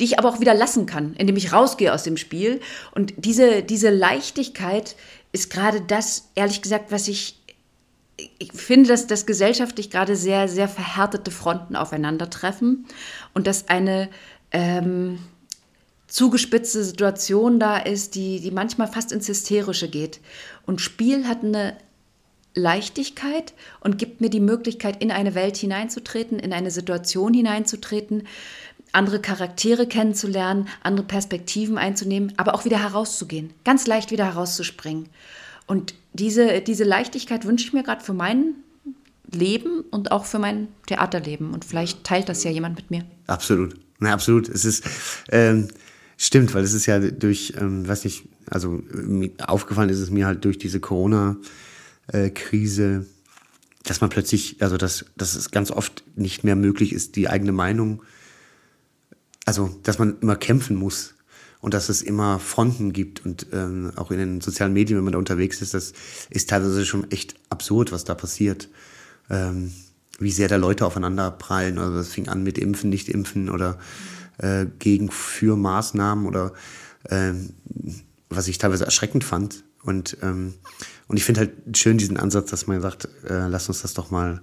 [0.00, 2.60] die ich aber auch wieder lassen kann, indem ich rausgehe aus dem Spiel.
[2.92, 4.96] Und diese, diese Leichtigkeit
[5.30, 7.40] ist gerade das, ehrlich gesagt, was ich,
[8.16, 12.86] ich finde, dass, dass gesellschaftlich gerade sehr, sehr verhärtete Fronten aufeinandertreffen
[13.32, 14.08] und dass eine
[14.50, 15.20] ähm,
[16.08, 20.18] zugespitzte Situation da ist, die, die manchmal fast ins Hysterische geht.
[20.66, 21.76] Und Spiel hat eine
[22.56, 28.26] Leichtigkeit und gibt mir die Möglichkeit, in eine Welt hineinzutreten, in eine Situation hineinzutreten,
[28.92, 35.08] andere Charaktere kennenzulernen, andere Perspektiven einzunehmen, aber auch wieder herauszugehen, ganz leicht wieder herauszuspringen.
[35.66, 38.54] Und diese, diese Leichtigkeit wünsche ich mir gerade für mein
[39.30, 41.52] Leben und auch für mein Theaterleben.
[41.52, 43.04] Und vielleicht teilt das ja jemand mit mir.
[43.26, 43.74] Absolut.
[43.98, 44.48] Na, absolut.
[44.48, 44.84] Es ist,
[45.30, 45.68] ähm,
[46.16, 48.80] stimmt, weil es ist ja durch, ähm, weiß nicht, also
[49.44, 51.46] aufgefallen ist es mir halt durch diese Corona- äh,
[52.30, 53.06] Krise,
[53.84, 57.52] dass man plötzlich, also dass, dass es ganz oft nicht mehr möglich ist, die eigene
[57.52, 58.02] Meinung,
[59.44, 61.14] also dass man immer kämpfen muss
[61.60, 65.12] und dass es immer Fronten gibt und ähm, auch in den sozialen Medien, wenn man
[65.12, 65.92] da unterwegs ist, das
[66.30, 68.68] ist teilweise schon echt absurd, was da passiert.
[69.30, 69.72] Ähm,
[70.18, 71.78] wie sehr da Leute aufeinander prallen.
[71.78, 73.78] Also das fing an mit Impfen, nicht Impfen oder
[74.38, 76.52] äh, gegen für Maßnahmen oder
[77.04, 77.32] äh,
[78.28, 79.64] was ich teilweise erschreckend fand.
[79.82, 80.54] Und ähm,
[81.08, 84.10] und ich finde halt schön diesen Ansatz, dass man sagt, äh, lass uns das doch
[84.10, 84.42] mal,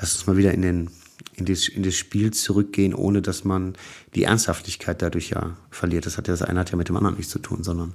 [0.00, 0.90] lass uns mal wieder in den
[1.34, 3.74] in das, in das Spiel zurückgehen, ohne dass man
[4.14, 6.04] die Ernsthaftigkeit dadurch ja verliert.
[6.04, 7.94] Das hat ja das eine hat ja mit dem anderen nichts zu tun, sondern mhm.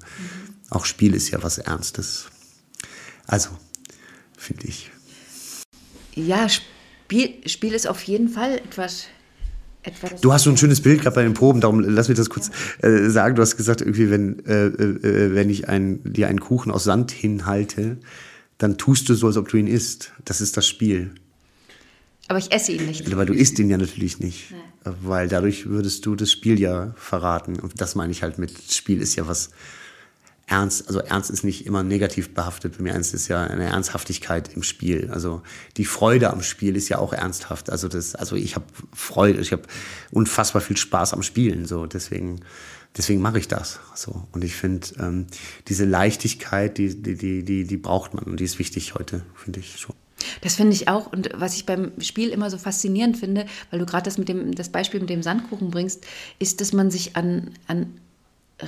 [0.70, 2.28] auch Spiel ist ja was Ernstes.
[3.28, 3.50] Also,
[4.38, 4.92] finde ich.
[6.16, 9.08] Ja, Spiel, Spiel ist auf jeden Fall etwas
[10.22, 12.52] Du hast so ein schönes Bild gehabt bei den Proben, darum lass mich das kurz
[12.82, 13.36] äh, sagen.
[13.36, 17.12] Du hast gesagt, irgendwie, wenn, äh, äh, wenn ich ein, dir einen Kuchen aus Sand
[17.12, 17.98] hinhalte,
[18.58, 20.12] dann tust du so, als ob du ihn isst.
[20.26, 21.12] Das ist das Spiel.
[22.28, 23.12] Aber ich esse ihn nicht.
[23.12, 24.52] Aber du isst ihn ja natürlich nicht.
[24.52, 24.92] Nee.
[25.02, 27.60] Weil dadurch würdest du das Spiel ja verraten.
[27.60, 29.52] Und das meine ich halt mit Spiel ist ja was
[30.48, 32.78] ernst, also ernst ist nicht immer negativ behaftet.
[32.78, 35.12] Bei mir ernst ist ja eine Ernsthaftigkeit im Spiel.
[35.12, 35.42] Also
[35.76, 37.70] die Freude am Spiel ist ja auch ernsthaft.
[37.70, 39.64] Also das, also ich habe Freude, ich habe
[40.10, 41.66] unfassbar viel Spaß am Spielen.
[41.66, 42.40] So deswegen,
[42.96, 43.82] deswegen mache ich das.
[43.94, 45.28] So und ich finde ähm,
[45.68, 49.60] diese Leichtigkeit, die, die, die, die, die braucht man und die ist wichtig heute, finde
[49.60, 49.96] ich schon.
[50.42, 51.12] Das finde ich auch.
[51.12, 54.56] Und was ich beim Spiel immer so faszinierend finde, weil du gerade das mit dem,
[54.56, 56.08] das Beispiel mit dem Sandkuchen bringst,
[56.40, 58.00] ist, dass man sich an, an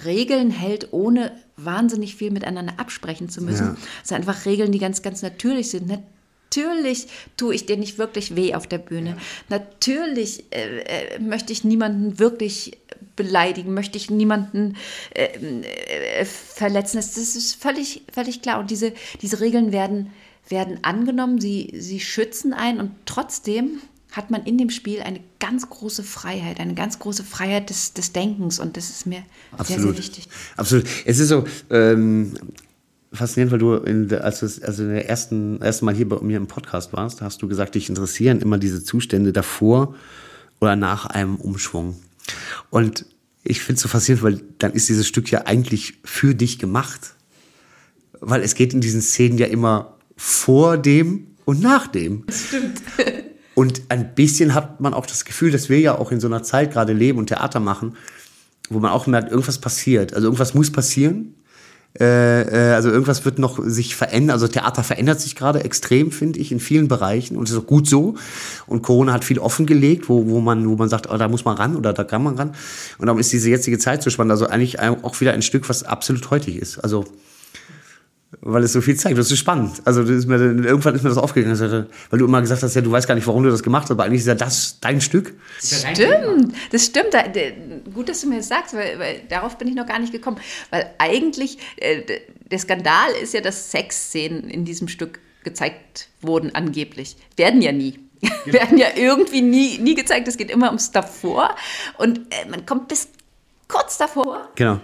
[0.06, 3.67] Regeln hält, ohne wahnsinnig viel miteinander absprechen zu müssen.
[3.67, 3.78] Ja.
[4.04, 5.88] Es sind einfach Regeln, die ganz, ganz natürlich sind.
[5.88, 9.17] Natürlich tue ich dir nicht wirklich weh auf der Bühne.
[9.49, 10.80] Natürlich äh,
[11.15, 12.78] äh, möchte ich niemanden wirklich
[13.15, 14.75] beleidigen, möchte ich niemanden
[15.13, 16.97] äh, äh, verletzen.
[16.97, 18.60] Das, das ist völlig, völlig klar.
[18.60, 20.12] Und diese, diese Regeln werden,
[20.47, 25.69] werden angenommen, sie, sie schützen einen und trotzdem hat man in dem Spiel eine ganz
[25.69, 29.23] große Freiheit, eine ganz große Freiheit des, des Denkens und das ist mir
[29.63, 30.27] sehr, sehr wichtig.
[30.57, 30.85] Absolut.
[31.05, 32.33] Es ist so ähm,
[33.13, 36.37] faszinierend, weil du, in als du also in der ersten, ersten Mal hier bei mir
[36.37, 39.95] im Podcast warst, hast du gesagt, dich interessieren immer diese Zustände davor
[40.59, 41.95] oder nach einem Umschwung.
[42.69, 43.05] Und
[43.43, 47.15] ich finde es so faszinierend, weil dann ist dieses Stück ja eigentlich für dich gemacht.
[48.19, 52.25] Weil es geht in diesen Szenen ja immer vor dem und nach dem.
[52.27, 52.81] Das stimmt.
[53.59, 56.43] Und ein bisschen hat man auch das Gefühl, dass wir ja auch in so einer
[56.43, 57.97] Zeit gerade leben und Theater machen,
[58.69, 60.13] wo man auch merkt, irgendwas passiert.
[60.13, 61.33] Also irgendwas muss passieren.
[61.99, 64.35] Äh, äh, also irgendwas wird noch sich verändern.
[64.35, 67.35] Also Theater verändert sich gerade extrem, finde ich, in vielen Bereichen.
[67.35, 68.15] Und es ist auch gut so.
[68.65, 71.57] Und Corona hat viel offengelegt, wo, wo, man, wo man sagt, oh, da muss man
[71.57, 72.53] ran oder da kann man ran.
[72.97, 74.31] Und darum ist diese jetzige Zeit so spannend.
[74.31, 76.77] Also eigentlich auch wieder ein Stück, was absolut heutig ist.
[76.77, 77.03] Also
[78.41, 79.17] weil es so viel zeigt.
[79.17, 79.81] Das ist spannend.
[79.85, 82.91] Also ist mir, irgendwann ist mir das aufgegangen, weil du immer gesagt hast, ja, du
[82.91, 85.33] weißt gar nicht, warum du das gemacht hast, aber eigentlich ist ja das dein Stück.
[85.59, 87.13] Stimmt, das stimmt.
[87.93, 90.37] Gut, dass du mir das sagst, weil, weil darauf bin ich noch gar nicht gekommen.
[90.69, 92.01] Weil eigentlich, äh,
[92.51, 97.17] der Skandal ist ja, dass Sexszenen in diesem Stück gezeigt wurden, angeblich.
[97.35, 97.99] Werden ja nie.
[98.21, 98.29] Ja.
[98.53, 100.27] Werden ja irgendwie nie, nie gezeigt.
[100.27, 101.55] Es geht immer ums davor.
[101.97, 103.07] Und äh, man kommt bis
[103.67, 104.49] kurz davor.
[104.55, 104.79] Genau.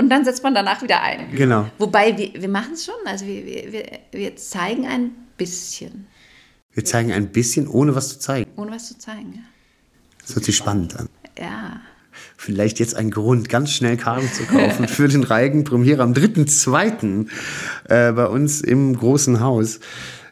[0.00, 1.34] Und dann setzt man danach wieder ein.
[1.34, 1.68] Genau.
[1.78, 2.94] Wobei, wir, wir machen es schon.
[3.04, 6.06] Also wir, wir, wir zeigen ein bisschen.
[6.72, 8.48] Wir zeigen ein bisschen, ohne was zu zeigen.
[8.56, 9.42] Ohne was zu zeigen, ja.
[10.22, 11.08] Das hört sich spannend an.
[11.36, 11.80] Ja.
[12.36, 17.26] Vielleicht jetzt ein Grund, ganz schnell Karten zu kaufen für den Reigen Premiere am 3.2.
[17.88, 19.80] Äh, bei uns im großen Haus.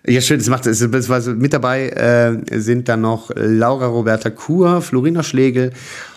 [0.06, 0.80] Ja, schön, das macht es.
[1.26, 5.72] Mit dabei äh, sind dann noch Laura Roberta Kur, Florina Schlegel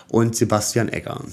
[0.09, 1.23] und Sebastian Egger.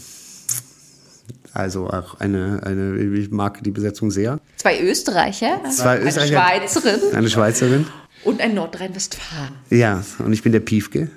[1.57, 4.40] Also auch eine, eine, ich mag die Besetzung sehr.
[4.57, 7.87] Zwei Österreicher, Zwei eine Österreicher, Schweizerin eine Schweizerin.
[8.25, 9.55] und ein Nordrhein-Westfalen.
[9.71, 11.09] Ja, und ich bin der Piefke.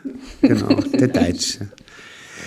[0.42, 1.68] Genau, der Deutsche.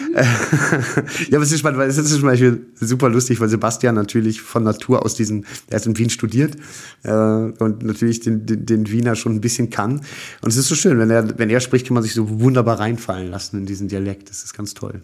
[0.14, 4.40] ja, aber es ist spannend, weil es ist zum Beispiel super lustig, weil Sebastian natürlich
[4.40, 6.56] von Natur aus diesen, er ist in Wien studiert
[7.02, 10.00] äh, und natürlich den, den, den Wiener schon ein bisschen kann.
[10.40, 12.80] Und es ist so schön, wenn er, wenn er spricht, kann man sich so wunderbar
[12.80, 14.30] reinfallen lassen in diesen Dialekt.
[14.30, 15.02] Das ist ganz toll.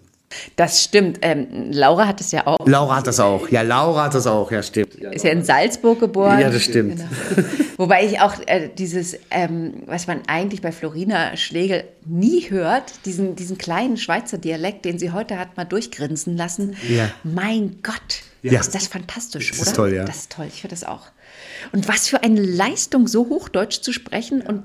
[0.56, 1.18] Das stimmt.
[1.22, 2.58] Ähm, Laura hat es ja auch.
[2.66, 3.48] Laura hat das auch.
[3.48, 4.50] Ja, Laura hat das auch.
[4.52, 4.94] Ja, stimmt.
[4.96, 6.38] Ist ja in Salzburg geboren.
[6.38, 6.98] Ja, das stimmt.
[7.34, 7.48] Genau.
[7.78, 13.36] Wobei ich auch äh, dieses, ähm, was man eigentlich bei Florina Schlegel nie hört, diesen,
[13.36, 16.76] diesen kleinen Schweizer Dialekt, den sie heute hat mal durchgrinsen lassen.
[16.88, 17.10] Ja.
[17.24, 18.60] Mein Gott, Ja.
[18.60, 19.68] ist das fantastisch, Das oder?
[19.68, 20.04] ist toll, ja.
[20.04, 21.06] Das ist toll, ich finde das auch.
[21.72, 24.62] Und was für eine Leistung, so Hochdeutsch zu sprechen und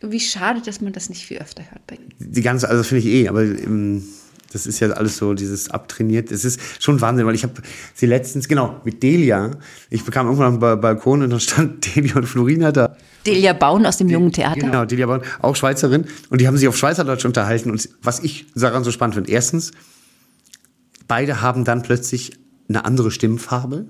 [0.00, 2.08] wie schade, dass man das nicht viel öfter hört bei ihm.
[2.18, 4.04] Die ganze, also das finde ich eh, aber ähm,
[4.52, 6.30] das ist ja alles so dieses abtrainiert.
[6.32, 7.54] Es ist schon Wahnsinn, weil ich habe
[7.94, 9.50] sie letztens, genau, mit Delia,
[9.90, 12.96] ich bekam irgendwann am Ba- Balkon und dann stand Delia und Florina da.
[13.26, 14.60] Delia Baun aus dem Jungen Theater.
[14.60, 16.06] Genau, Delia Baun, auch Schweizerin.
[16.30, 17.70] Und die haben sich auf Schweizerdeutsch unterhalten.
[17.70, 19.72] Und was ich daran so spannend finde, erstens,
[21.08, 22.32] beide haben dann plötzlich
[22.70, 23.86] eine andere Stimmfarbe.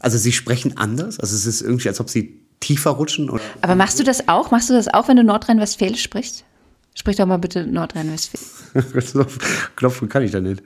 [0.00, 1.18] Also sie sprechen anders.
[1.18, 3.30] Also es ist irgendwie, als ob sie tiefer rutschen.
[3.62, 4.50] Aber machst du das auch?
[4.50, 6.44] Machst du das auch, wenn du Nordrhein-Westfälisch sprichst?
[6.94, 8.46] Sprich doch mal bitte Nordrhein-Westfälisch.
[9.76, 10.62] Klopfen kann ich da nicht.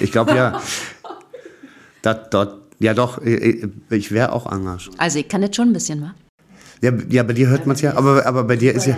[0.00, 0.60] Ich glaube ja.
[2.02, 4.88] Dat, dort, ja doch, äh, ich wäre auch anders.
[4.96, 6.14] Also ich kann jetzt schon ein bisschen, wa?
[6.82, 8.96] Ja, ja bei dir hört man es ja, aber, aber bei dir ist ja.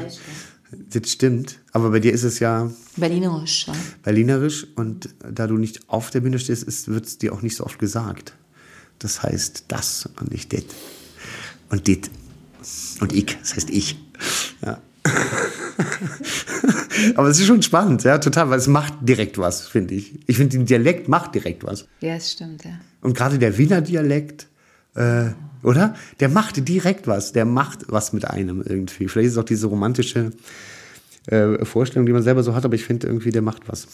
[0.70, 1.58] Das stimmt.
[1.72, 3.72] Aber bei dir ist es ja Berlinerisch, wa?
[4.02, 7.64] berlinerisch und da du nicht auf der Bühne stehst, wird es dir auch nicht so
[7.64, 8.34] oft gesagt.
[8.98, 10.66] Das heißt das und nicht det.
[11.70, 12.10] Und dit.
[13.00, 13.96] Und ich, das heißt ich.
[14.62, 14.82] Ja.
[17.14, 20.14] Aber es ist schon spannend, ja, total, weil es macht direkt was, finde ich.
[20.26, 21.86] Ich finde, der Dialekt macht direkt was.
[22.00, 22.72] Ja, das stimmt, ja.
[23.00, 24.48] Und gerade der Wiener Dialekt,
[24.94, 25.30] äh,
[25.62, 25.94] oder?
[26.20, 27.32] Der macht direkt was.
[27.32, 29.08] Der macht was mit einem irgendwie.
[29.08, 30.32] Vielleicht ist es auch diese romantische
[31.26, 33.86] äh, Vorstellung, die man selber so hat, aber ich finde irgendwie, der macht was.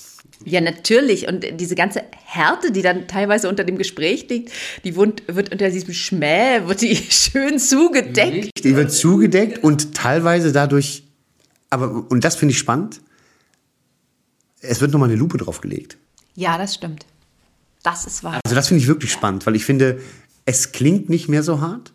[0.44, 1.26] Ja, natürlich.
[1.26, 4.52] Und diese ganze Härte, die dann teilweise unter dem Gespräch liegt,
[4.84, 8.50] die wird, wird unter diesem Schmäh, wird die schön zugedeckt.
[8.62, 11.03] Die wird zugedeckt und teilweise dadurch,
[11.74, 13.00] aber, und das finde ich spannend,
[14.60, 15.98] es wird nochmal eine Lupe draufgelegt.
[16.34, 17.04] Ja, das stimmt.
[17.82, 18.40] Das ist wahr.
[18.44, 20.00] Also das finde ich wirklich spannend, weil ich finde,
[20.46, 21.92] es klingt nicht mehr so hart,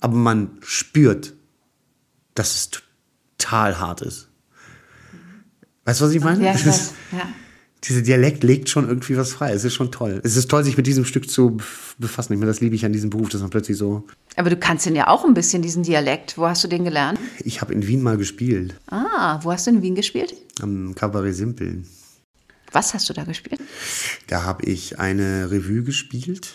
[0.00, 1.34] aber man spürt,
[2.34, 2.70] dass es
[3.38, 4.28] total hart ist.
[5.84, 6.44] Weißt du, was ich meine?
[6.44, 6.94] Ja, ich weiß.
[7.12, 7.28] Ja.
[7.88, 9.52] Dieser Dialekt legt schon irgendwie was frei.
[9.52, 10.20] Es ist schon toll.
[10.24, 11.58] Es ist toll, sich mit diesem Stück zu
[11.98, 12.32] befassen.
[12.32, 14.04] Ich meine, das liebe ich an diesem Beruf, dass man plötzlich so.
[14.36, 16.36] Aber du kannst den ja auch ein bisschen, diesen Dialekt.
[16.36, 17.18] Wo hast du den gelernt?
[17.44, 18.74] Ich habe in Wien mal gespielt.
[18.88, 20.34] Ah, wo hast du in Wien gespielt?
[20.60, 21.86] Am Cabaret Simpeln.
[22.72, 23.60] Was hast du da gespielt?
[24.26, 26.52] Da habe ich eine Revue gespielt,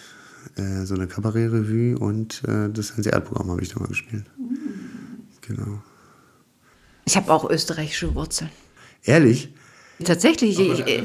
[0.55, 4.25] äh, so eine Kabarett-Revue und äh, das Hanseat-Programm habe ich da mal gespielt.
[4.37, 4.57] Mhm.
[5.41, 5.81] Genau.
[7.05, 8.51] Ich habe auch österreichische Wurzeln.
[9.03, 9.53] Ehrlich?
[10.03, 11.03] Tatsächlich, ich, ich,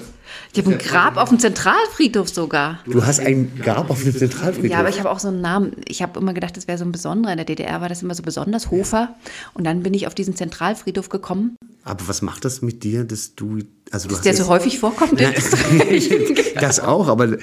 [0.53, 2.81] ich habe ein Grab auf dem Zentralfriedhof sogar.
[2.87, 4.71] Du hast ein Grab auf dem Zentralfriedhof?
[4.71, 5.73] Ja, aber ich habe auch so einen Namen.
[5.87, 7.33] Ich habe immer gedacht, das wäre so ein besonderer.
[7.33, 9.15] In der DDR war das immer so besonders, Hofer.
[9.55, 11.57] Und dann bin ich auf diesen Zentralfriedhof gekommen.
[11.85, 13.59] Aber was macht das mit dir, dass du...
[13.91, 16.11] Also du dass der so häufig vorkommt in Österreich?
[16.61, 17.37] das auch, aber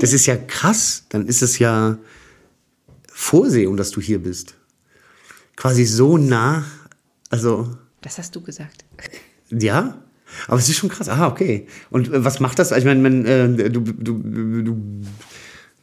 [0.00, 1.04] das ist ja krass.
[1.08, 1.98] Dann ist es ja
[3.12, 4.54] Vorsehung, dass du hier bist.
[5.56, 6.64] Quasi so nah,
[7.30, 7.68] also...
[8.00, 8.84] Das hast du gesagt.
[9.50, 9.98] Ja?
[10.48, 11.08] Aber es ist schon krass.
[11.08, 11.66] Ah, okay.
[11.90, 12.72] Und äh, was macht das?
[12.72, 14.18] Ich meine, äh, du, du,
[14.62, 14.76] du,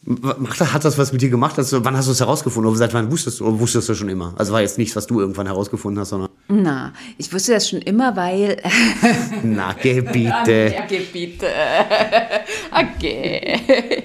[0.08, 1.58] hat das was mit dir gemacht?
[1.58, 2.70] Also, wann hast du es herausgefunden?
[2.70, 3.45] Oder seit wann wusstest du?
[3.45, 4.34] Oder wusstest du schon immer?
[4.38, 6.30] Also war jetzt nichts, was du irgendwann herausgefunden hast, sondern.
[6.47, 8.55] Na, ich wusste das schon immer, weil.
[9.43, 10.74] Na, Gebiete.
[10.76, 11.47] Na, Gebiete.
[12.72, 14.03] Okay.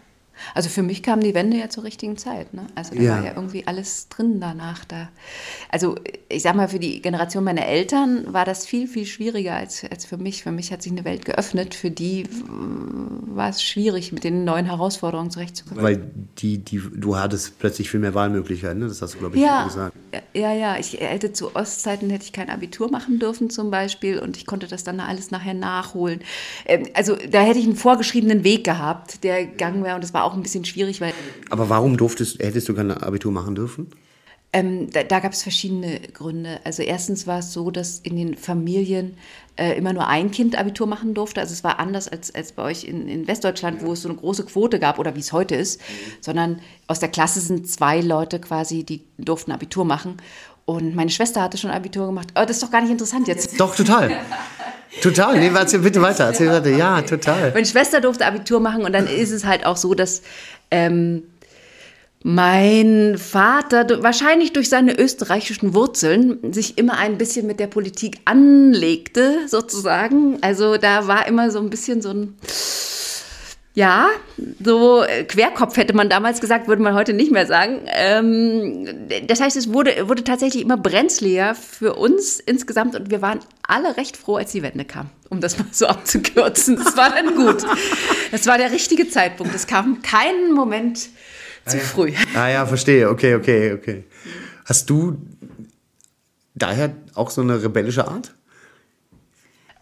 [0.55, 2.55] Also für mich kam die Wende ja zur richtigen Zeit.
[2.55, 2.67] Ne?
[2.75, 3.17] Also da ja.
[3.17, 4.85] war ja irgendwie alles drin danach.
[4.85, 5.09] Da.
[5.71, 5.97] Also
[6.29, 10.05] ich sag mal, für die Generation meiner Eltern war das viel, viel schwieriger als, als
[10.05, 10.43] für mich.
[10.43, 11.75] Für mich hat sich eine Welt geöffnet.
[11.75, 15.83] Für die war es schwierig, mit den neuen Herausforderungen zurechtzukommen.
[15.83, 18.89] Weil die, die, du hattest plötzlich viel mehr Wahlmöglichkeiten, ne?
[18.89, 19.97] das hast du, glaube ich, ja, gesagt.
[20.35, 20.77] Ja, ja.
[20.79, 24.67] Ich hätte zu Ostzeiten hätte ich kein Abitur machen dürfen zum Beispiel und ich konnte
[24.67, 26.21] das dann alles nachher nachholen.
[26.67, 30.25] Ähm, also da hätte ich einen vorgeschriebenen Weg gehabt, der gegangen wäre und das war
[30.25, 31.13] auch ein bisschen schwierig, weil.
[31.51, 33.89] Aber warum durftest, hättest du kein Abitur machen dürfen?
[34.51, 36.61] Ähm, da, da gab es verschiedene Gründe.
[36.65, 39.19] Also erstens war es so, dass in den Familien
[39.57, 41.41] äh, immer nur ein Kind Abitur machen durfte.
[41.41, 44.17] Also es war anders als, als bei euch in, in Westdeutschland, wo es so eine
[44.17, 45.83] große Quote gab oder wie es heute ist,
[46.23, 50.17] sondern aus der Klasse sind zwei Leute quasi, die durften Abitur machen.
[50.69, 52.29] Und meine Schwester hatte schon Abitur gemacht.
[52.35, 53.59] Aber das ist doch gar nicht interessant jetzt.
[53.59, 54.11] Doch, total.
[55.01, 56.25] Total, nee, erzähl bitte weiter.
[56.25, 56.69] Erzähl weiter.
[56.69, 57.53] Ja, total.
[57.53, 60.21] Meine Schwester durfte Abitur machen und dann ist es halt auch so, dass
[60.71, 61.23] ähm,
[62.23, 69.49] mein Vater wahrscheinlich durch seine österreichischen Wurzeln sich immer ein bisschen mit der Politik anlegte,
[69.49, 70.37] sozusagen.
[70.43, 72.37] Also da war immer so ein bisschen so ein
[73.79, 74.09] ja,
[74.61, 77.83] so äh, Querkopf hätte man damals gesagt, würde man heute nicht mehr sagen.
[77.87, 78.89] Ähm,
[79.29, 83.97] das heißt, es wurde, wurde tatsächlich immer brenzliger für uns insgesamt und wir waren alle
[83.97, 86.75] recht froh, als die Wende kam, um das mal so abzukürzen.
[86.75, 87.65] Das war dann gut.
[88.33, 89.55] Das war der richtige Zeitpunkt.
[89.55, 91.09] Es kam keinen Moment zu
[91.67, 91.79] ah, ja.
[91.79, 92.13] früh.
[92.35, 93.09] Ah ja, verstehe.
[93.09, 94.05] Okay, okay, okay.
[94.65, 95.19] Hast du
[96.57, 98.35] daher auch so eine rebellische Art?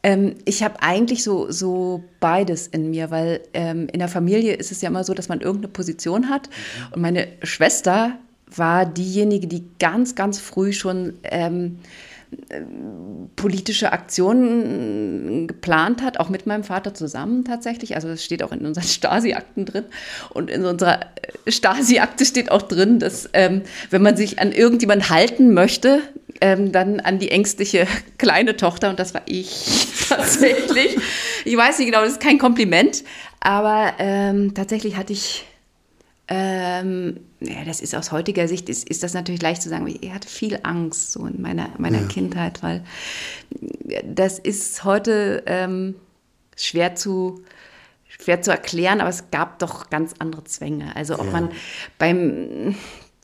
[0.06, 4.70] Ähm, ich habe eigentlich so, so beides in mir, weil ähm, in der Familie ist
[4.70, 6.48] es ja immer so, dass man irgendeine Position hat.
[6.48, 6.92] Mhm.
[6.92, 8.12] Und meine Schwester
[8.54, 11.80] war diejenige, die ganz, ganz früh schon ähm,
[13.36, 17.94] politische Aktionen geplant hat, auch mit meinem Vater zusammen tatsächlich.
[17.94, 19.84] Also das steht auch in unseren Stasi-Akten drin.
[20.30, 21.00] Und in unserer
[21.46, 26.00] Stasi-Akte steht auch drin, dass ähm, wenn man sich an irgendjemand halten möchte,
[26.40, 27.86] ähm, dann an die ängstliche
[28.18, 30.96] kleine Tochter, und das war ich tatsächlich.
[31.44, 33.04] Ich weiß nicht genau, das ist kein Kompliment,
[33.40, 35.44] aber ähm, tatsächlich hatte ich,
[36.28, 40.12] ähm, ja, das ist aus heutiger Sicht, ist, ist das natürlich leicht zu sagen, ich
[40.12, 42.06] hatte viel Angst so in meiner, meiner ja.
[42.08, 42.82] Kindheit, weil
[44.04, 45.94] das ist heute ähm,
[46.56, 47.42] schwer zu
[48.08, 50.94] schwer zu erklären, aber es gab doch ganz andere Zwänge.
[50.96, 51.32] Also ob ja.
[51.32, 51.50] man
[51.98, 52.74] beim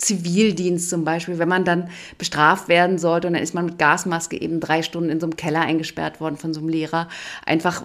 [0.02, 1.88] Zivildienst zum Beispiel, wenn man dann
[2.18, 5.36] bestraft werden sollte und dann ist man mit Gasmaske eben drei Stunden in so einem
[5.36, 7.08] Keller eingesperrt worden von so einem Lehrer,
[7.46, 7.84] einfach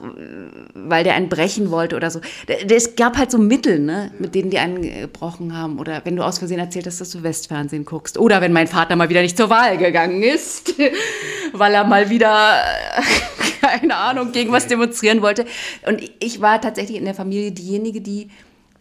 [0.74, 2.22] weil der einen brechen wollte oder so.
[2.48, 5.80] Es gab halt so Mittel, ne, mit denen die einen gebrochen haben.
[5.80, 8.18] Oder wenn du aus Versehen erzählt hast, dass du Westfernsehen guckst.
[8.18, 10.74] Oder wenn mein Vater mal wieder nicht zur Wahl gegangen ist,
[11.54, 12.64] weil er mal wieder,
[13.62, 15.46] keine Ahnung, gegen was demonstrieren wollte.
[15.86, 18.30] Und ich war tatsächlich in der Familie diejenige, die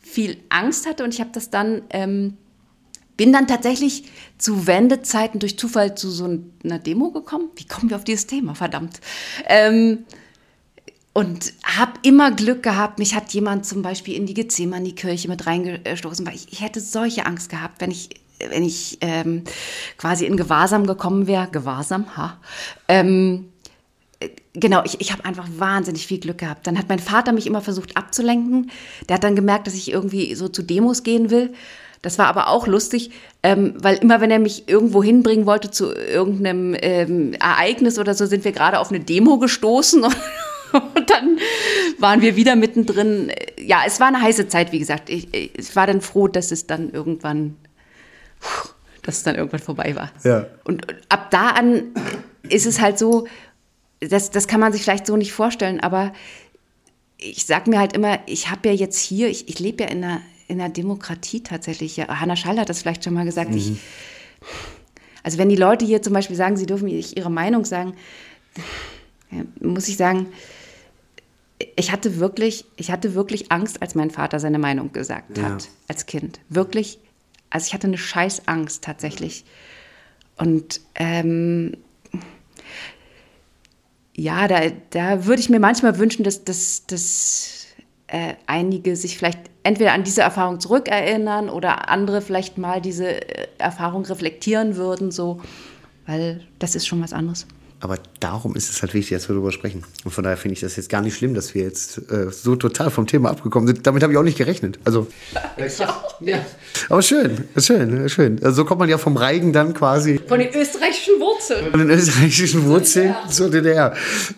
[0.00, 2.38] viel Angst hatte und ich habe das dann, ähm,
[3.16, 4.04] bin dann tatsächlich
[4.38, 7.50] zu Wendezeiten durch Zufall zu so einer Demo gekommen.
[7.56, 8.54] Wie kommen wir auf dieses Thema?
[8.54, 9.00] Verdammt.
[9.46, 10.04] Ähm,
[11.16, 12.98] und habe immer Glück gehabt.
[12.98, 17.24] Mich hat jemand zum Beispiel in die Gethsemane-Kirche mit reingestoßen, weil ich, ich, hätte solche
[17.24, 18.10] Angst gehabt, wenn ich,
[18.50, 19.44] wenn ich ähm,
[19.96, 21.48] quasi in Gewahrsam gekommen wäre.
[21.50, 22.38] Gewahrsam, ha.
[22.86, 23.46] Ähm,
[24.52, 26.66] genau, ich, ich habe einfach wahnsinnig viel Glück gehabt.
[26.66, 28.70] Dann hat mein Vater mich immer versucht abzulenken.
[29.08, 31.54] Der hat dann gemerkt, dass ich irgendwie so zu Demos gehen will.
[32.02, 33.10] Das war aber auch lustig,
[33.42, 38.26] ähm, weil immer wenn er mich irgendwo hinbringen wollte zu irgendeinem ähm, Ereignis oder so,
[38.26, 40.16] sind wir gerade auf eine Demo gestoßen und,
[40.72, 41.38] und, dann
[41.98, 43.32] waren wir wieder mittendrin.
[43.58, 45.10] Ja, es war eine heiße Zeit, wie gesagt.
[45.10, 47.56] Ich, ich war dann froh, dass es dann irgendwann,
[49.02, 50.10] dass es dann irgendwann vorbei war.
[50.24, 50.46] Ja.
[50.64, 51.94] Und ab da an
[52.48, 53.26] ist es halt so,
[54.00, 56.12] das, das kann man sich vielleicht so nicht vorstellen, aber
[57.18, 60.04] ich sage mir halt immer, ich habe ja jetzt hier, ich, ich lebe ja in
[60.04, 61.96] einer, in einer Demokratie tatsächlich.
[61.96, 63.50] Ja, Hanna Schall hat das vielleicht schon mal gesagt.
[63.50, 63.56] Mhm.
[63.56, 63.72] Ich,
[65.22, 67.94] also wenn die Leute hier zum Beispiel sagen, sie dürfen nicht ihre Meinung sagen,
[69.60, 70.28] muss ich sagen,
[71.74, 75.44] ich hatte wirklich, ich hatte wirklich Angst, als mein Vater seine Meinung gesagt ja.
[75.44, 76.40] hat als Kind.
[76.48, 76.98] Wirklich,
[77.50, 79.44] also ich hatte eine Scheißangst tatsächlich.
[80.36, 81.76] Und ähm,
[84.14, 87.66] ja, da, da würde ich mir manchmal wünschen, dass, dass, dass
[88.06, 93.48] äh, einige sich vielleicht entweder an diese Erfahrung zurückerinnern oder andere vielleicht mal diese äh,
[93.58, 95.40] Erfahrung reflektieren würden, so,
[96.06, 97.46] weil das ist schon was anderes.
[97.80, 99.84] Aber darum ist es halt wichtig, dass wir darüber sprechen.
[100.04, 102.56] Und von daher finde ich das jetzt gar nicht schlimm, dass wir jetzt äh, so
[102.56, 103.86] total vom Thema abgekommen sind.
[103.86, 104.78] Damit habe ich auch nicht gerechnet.
[104.84, 105.08] Also,
[105.58, 106.38] ich auch ja.
[106.88, 108.42] Aber schön, schön, schön.
[108.42, 110.18] Also so kommt man ja vom Reigen dann quasi.
[110.26, 111.70] Von den österreichischen Wurzeln.
[111.70, 113.94] Von den österreichischen Wurzeln zur DDR.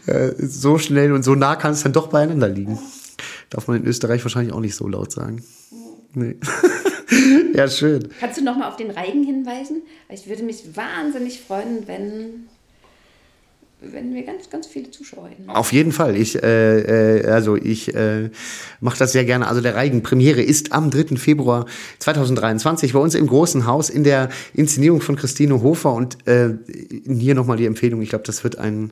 [0.06, 2.78] Äh, so schnell und so nah kann es dann doch beieinander liegen.
[3.50, 5.42] Darf man in Österreich wahrscheinlich auch nicht so laut sagen.
[6.14, 6.36] Nee.
[7.54, 8.08] ja, schön.
[8.20, 9.82] Kannst du nochmal auf den Reigen hinweisen?
[10.10, 12.48] Ich würde mich wahnsinnig freuen, wenn
[13.80, 15.48] wenn wir ganz, ganz viele Zuschauer hätten.
[15.48, 16.16] Auf jeden Fall.
[16.16, 18.30] Ich, äh, äh, also ich äh,
[18.80, 19.46] mache das sehr gerne.
[19.46, 21.16] Also der Reigen-Premiere ist am 3.
[21.16, 21.66] Februar
[22.00, 25.92] 2023 bei uns im Großen Haus in der Inszenierung von Christine Hofer.
[25.92, 26.54] Und äh,
[27.08, 28.02] hier nochmal die Empfehlung.
[28.02, 28.90] Ich glaube, das wird ein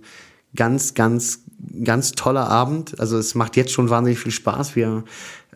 [0.57, 1.40] ganz, ganz,
[1.84, 2.98] ganz toller Abend.
[2.98, 4.76] Also es macht jetzt schon wahnsinnig viel Spaß.
[4.76, 5.04] Wir,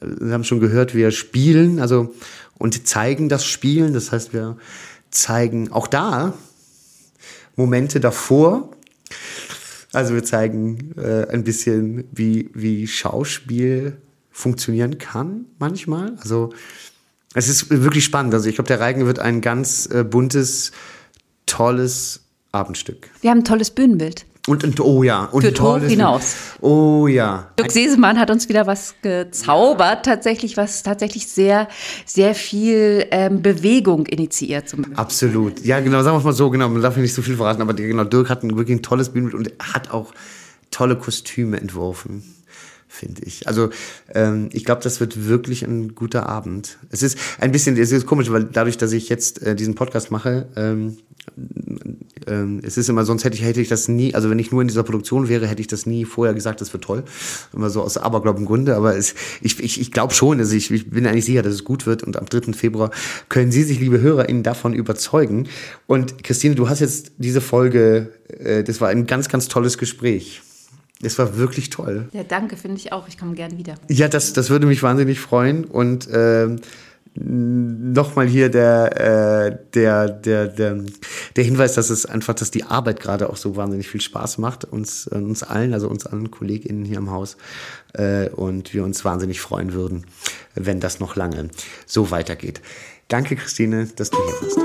[0.00, 2.14] äh, wir haben schon gehört, wir spielen also
[2.58, 3.94] und zeigen das Spielen.
[3.94, 4.56] Das heißt, wir
[5.10, 6.34] zeigen auch da
[7.56, 8.70] Momente davor
[9.92, 13.96] also wir zeigen äh, ein bisschen, wie, wie Schauspiel
[14.30, 16.16] funktionieren kann manchmal.
[16.20, 16.52] Also
[17.34, 18.32] es ist wirklich spannend.
[18.34, 20.70] Also ich glaube, der Reigen wird ein ganz äh, buntes,
[21.46, 22.20] tolles
[22.52, 23.10] Abendstück.
[23.20, 24.26] Wir haben ein tolles Bühnenbild.
[24.46, 25.24] Und, und oh ja.
[25.26, 26.34] Und Führt hoch hinaus.
[26.60, 27.50] Oh ja.
[27.58, 31.68] Dirk Sesemann hat uns wieder was gezaubert, tatsächlich, was tatsächlich sehr,
[32.06, 34.68] sehr viel ähm, Bewegung initiiert.
[34.68, 35.64] Zum Absolut.
[35.64, 37.74] Ja, genau, sagen wir es mal so, genau, man darf nicht so viel verraten, aber
[37.74, 40.12] genau, Dirk hat ein, wirklich ein tolles Bühnenbild und hat auch
[40.70, 42.22] tolle Kostüme entworfen
[42.92, 43.46] finde ich.
[43.46, 43.70] Also
[44.14, 46.76] ähm, ich glaube, das wird wirklich ein guter Abend.
[46.90, 50.10] Es ist ein bisschen, es ist komisch, weil dadurch, dass ich jetzt äh, diesen Podcast
[50.10, 50.98] mache, ähm,
[52.26, 54.62] ähm, es ist immer, sonst hätte ich, hätte ich das nie, also wenn ich nur
[54.62, 57.04] in dieser Produktion wäre, hätte ich das nie vorher gesagt, das wird toll.
[57.52, 61.06] Immer so aus Aberglaubengründe, aber es, ich, ich, ich glaube schon, also ich, ich bin
[61.06, 62.52] eigentlich sicher, dass es gut wird und am 3.
[62.52, 62.90] Februar
[63.28, 65.48] können Sie sich, liebe HörerInnen, davon überzeugen.
[65.86, 70.42] Und Christine, du hast jetzt diese Folge, äh, das war ein ganz, ganz tolles Gespräch.
[71.02, 72.08] Es war wirklich toll.
[72.12, 73.08] Ja, danke, finde ich auch.
[73.08, 73.74] Ich komme gern wieder.
[73.88, 75.64] Ja, das, das würde mich wahnsinnig freuen.
[75.64, 76.56] Und äh,
[77.14, 80.84] nochmal hier der, äh, der, der, der,
[81.36, 84.64] der Hinweis, dass es einfach, dass die Arbeit gerade auch so wahnsinnig viel Spaß macht,
[84.64, 87.36] uns, uns allen, also uns allen KollegInnen hier im Haus.
[87.94, 90.06] Äh, und wir uns wahnsinnig freuen würden,
[90.54, 91.48] wenn das noch lange
[91.86, 92.60] so weitergeht.
[93.08, 94.58] Danke, Christine, dass du hier bist.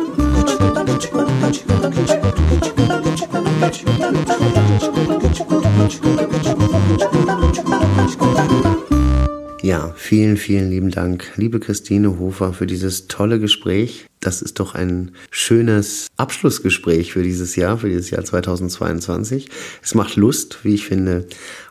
[9.66, 14.06] Ja, vielen, vielen lieben Dank, liebe Christine Hofer, für dieses tolle Gespräch.
[14.20, 19.50] Das ist doch ein schönes Abschlussgespräch für dieses Jahr, für dieses Jahr 2022.
[19.82, 21.26] Es macht Lust, wie ich finde,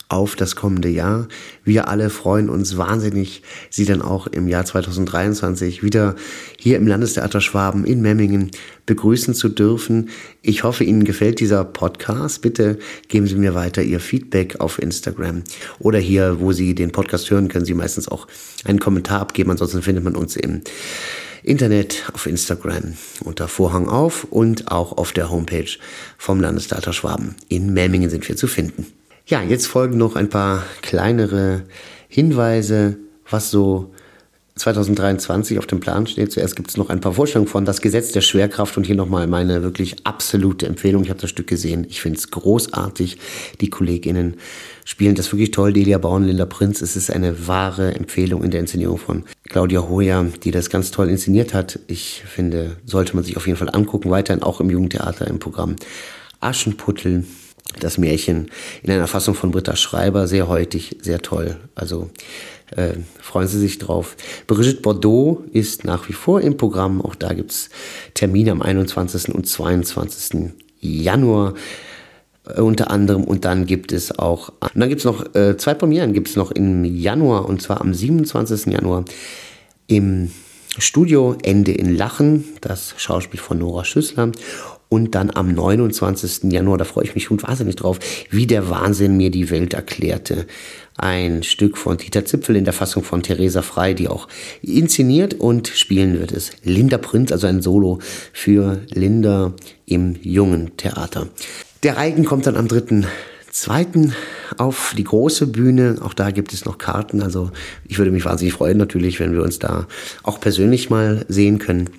[0.08, 1.28] auf das kommende Jahr.
[1.64, 6.14] Wir alle freuen uns wahnsinnig, Sie dann auch im Jahr 2023 wieder
[6.58, 8.50] hier im Landestheater Schwaben in Memmingen
[8.86, 10.10] begrüßen zu dürfen.
[10.42, 12.42] Ich hoffe, Ihnen gefällt dieser Podcast.
[12.42, 12.78] Bitte
[13.08, 15.42] geben Sie mir weiter Ihr Feedback auf Instagram
[15.78, 18.26] oder hier, wo Sie den Podcast hören, können Sie meistens auch
[18.64, 19.50] einen Kommentar abgeben.
[19.50, 20.62] Ansonsten findet man uns im
[21.42, 25.68] Internet, auf Instagram unter Vorhang auf und auch auf der Homepage
[26.16, 27.34] vom Landestheater Schwaben.
[27.48, 28.86] In Memmingen sind wir zu finden.
[29.26, 31.62] Ja, jetzt folgen noch ein paar kleinere
[32.08, 32.98] Hinweise,
[33.30, 33.90] was so
[34.56, 36.30] 2023 auf dem Plan steht.
[36.30, 39.26] Zuerst gibt es noch ein paar Vorstellungen von Das Gesetz der Schwerkraft und hier nochmal
[39.26, 41.04] meine wirklich absolute Empfehlung.
[41.04, 41.86] Ich habe das Stück gesehen.
[41.88, 43.16] Ich finde es großartig.
[43.62, 44.36] Die KollegInnen
[44.84, 45.72] spielen das wirklich toll.
[45.72, 46.82] Delia Bauen, Linda Prinz.
[46.82, 51.08] Es ist eine wahre Empfehlung in der Inszenierung von Claudia Hoya, die das ganz toll
[51.08, 51.80] inszeniert hat.
[51.86, 54.10] Ich finde, sollte man sich auf jeden Fall angucken.
[54.10, 55.76] Weiterhin auch im Jugendtheater im Programm
[56.40, 57.24] Aschenputtel
[57.80, 58.50] das Märchen
[58.82, 61.56] in einer Fassung von Britta Schreiber, sehr heutig, sehr toll.
[61.74, 62.10] Also
[62.76, 64.16] äh, freuen Sie sich drauf.
[64.46, 67.00] Brigitte Bordeaux ist nach wie vor im Programm.
[67.00, 67.70] Auch da gibt es
[68.14, 69.34] Termine am 21.
[69.34, 70.52] und 22.
[70.80, 71.54] Januar
[72.46, 73.24] äh, unter anderem.
[73.24, 76.36] Und dann gibt es auch, und dann gibt es noch äh, zwei Premieren, gibt es
[76.36, 78.72] noch im Januar, und zwar am 27.
[78.72, 79.04] Januar
[79.86, 80.30] im
[80.78, 84.32] Studio Ende in Lachen, das Schauspiel von Nora Schüssler.
[84.94, 86.52] Und dann am 29.
[86.52, 87.98] Januar, da freue ich mich schon wahnsinnig drauf,
[88.30, 90.46] wie der Wahnsinn mir die Welt erklärte.
[90.96, 94.28] Ein Stück von Dieter Zipfel in der Fassung von Theresa Frei, die auch
[94.62, 96.52] inszeniert und spielen wird es.
[96.62, 97.98] Linda Prinz, also ein Solo
[98.32, 99.52] für Linda
[99.84, 101.26] im jungen Theater.
[101.82, 104.12] Der Reigen kommt dann am 3.2.
[104.58, 105.96] auf die große Bühne.
[106.02, 107.20] Auch da gibt es noch Karten.
[107.20, 107.50] Also
[107.88, 109.88] ich würde mich wahnsinnig freuen natürlich, wenn wir uns da
[110.22, 111.90] auch persönlich mal sehen können.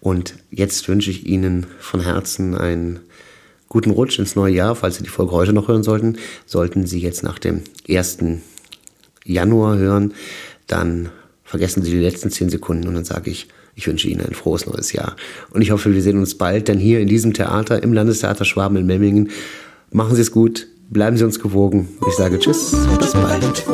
[0.00, 3.00] Und jetzt wünsche ich Ihnen von Herzen einen
[3.68, 4.74] guten Rutsch ins neue Jahr.
[4.74, 8.18] Falls Sie die Folge heute noch hören sollten, sollten Sie jetzt nach dem 1.
[9.24, 10.14] Januar hören,
[10.66, 11.10] dann
[11.44, 14.66] vergessen Sie die letzten 10 Sekunden und dann sage ich, ich wünsche Ihnen ein frohes
[14.66, 15.16] neues Jahr.
[15.50, 18.76] Und ich hoffe, wir sehen uns bald denn hier in diesem Theater, im Landestheater Schwaben
[18.76, 19.30] in Memmingen.
[19.90, 21.88] Machen Sie es gut, bleiben Sie uns gewogen.
[22.08, 23.64] Ich sage Tschüss bis bald.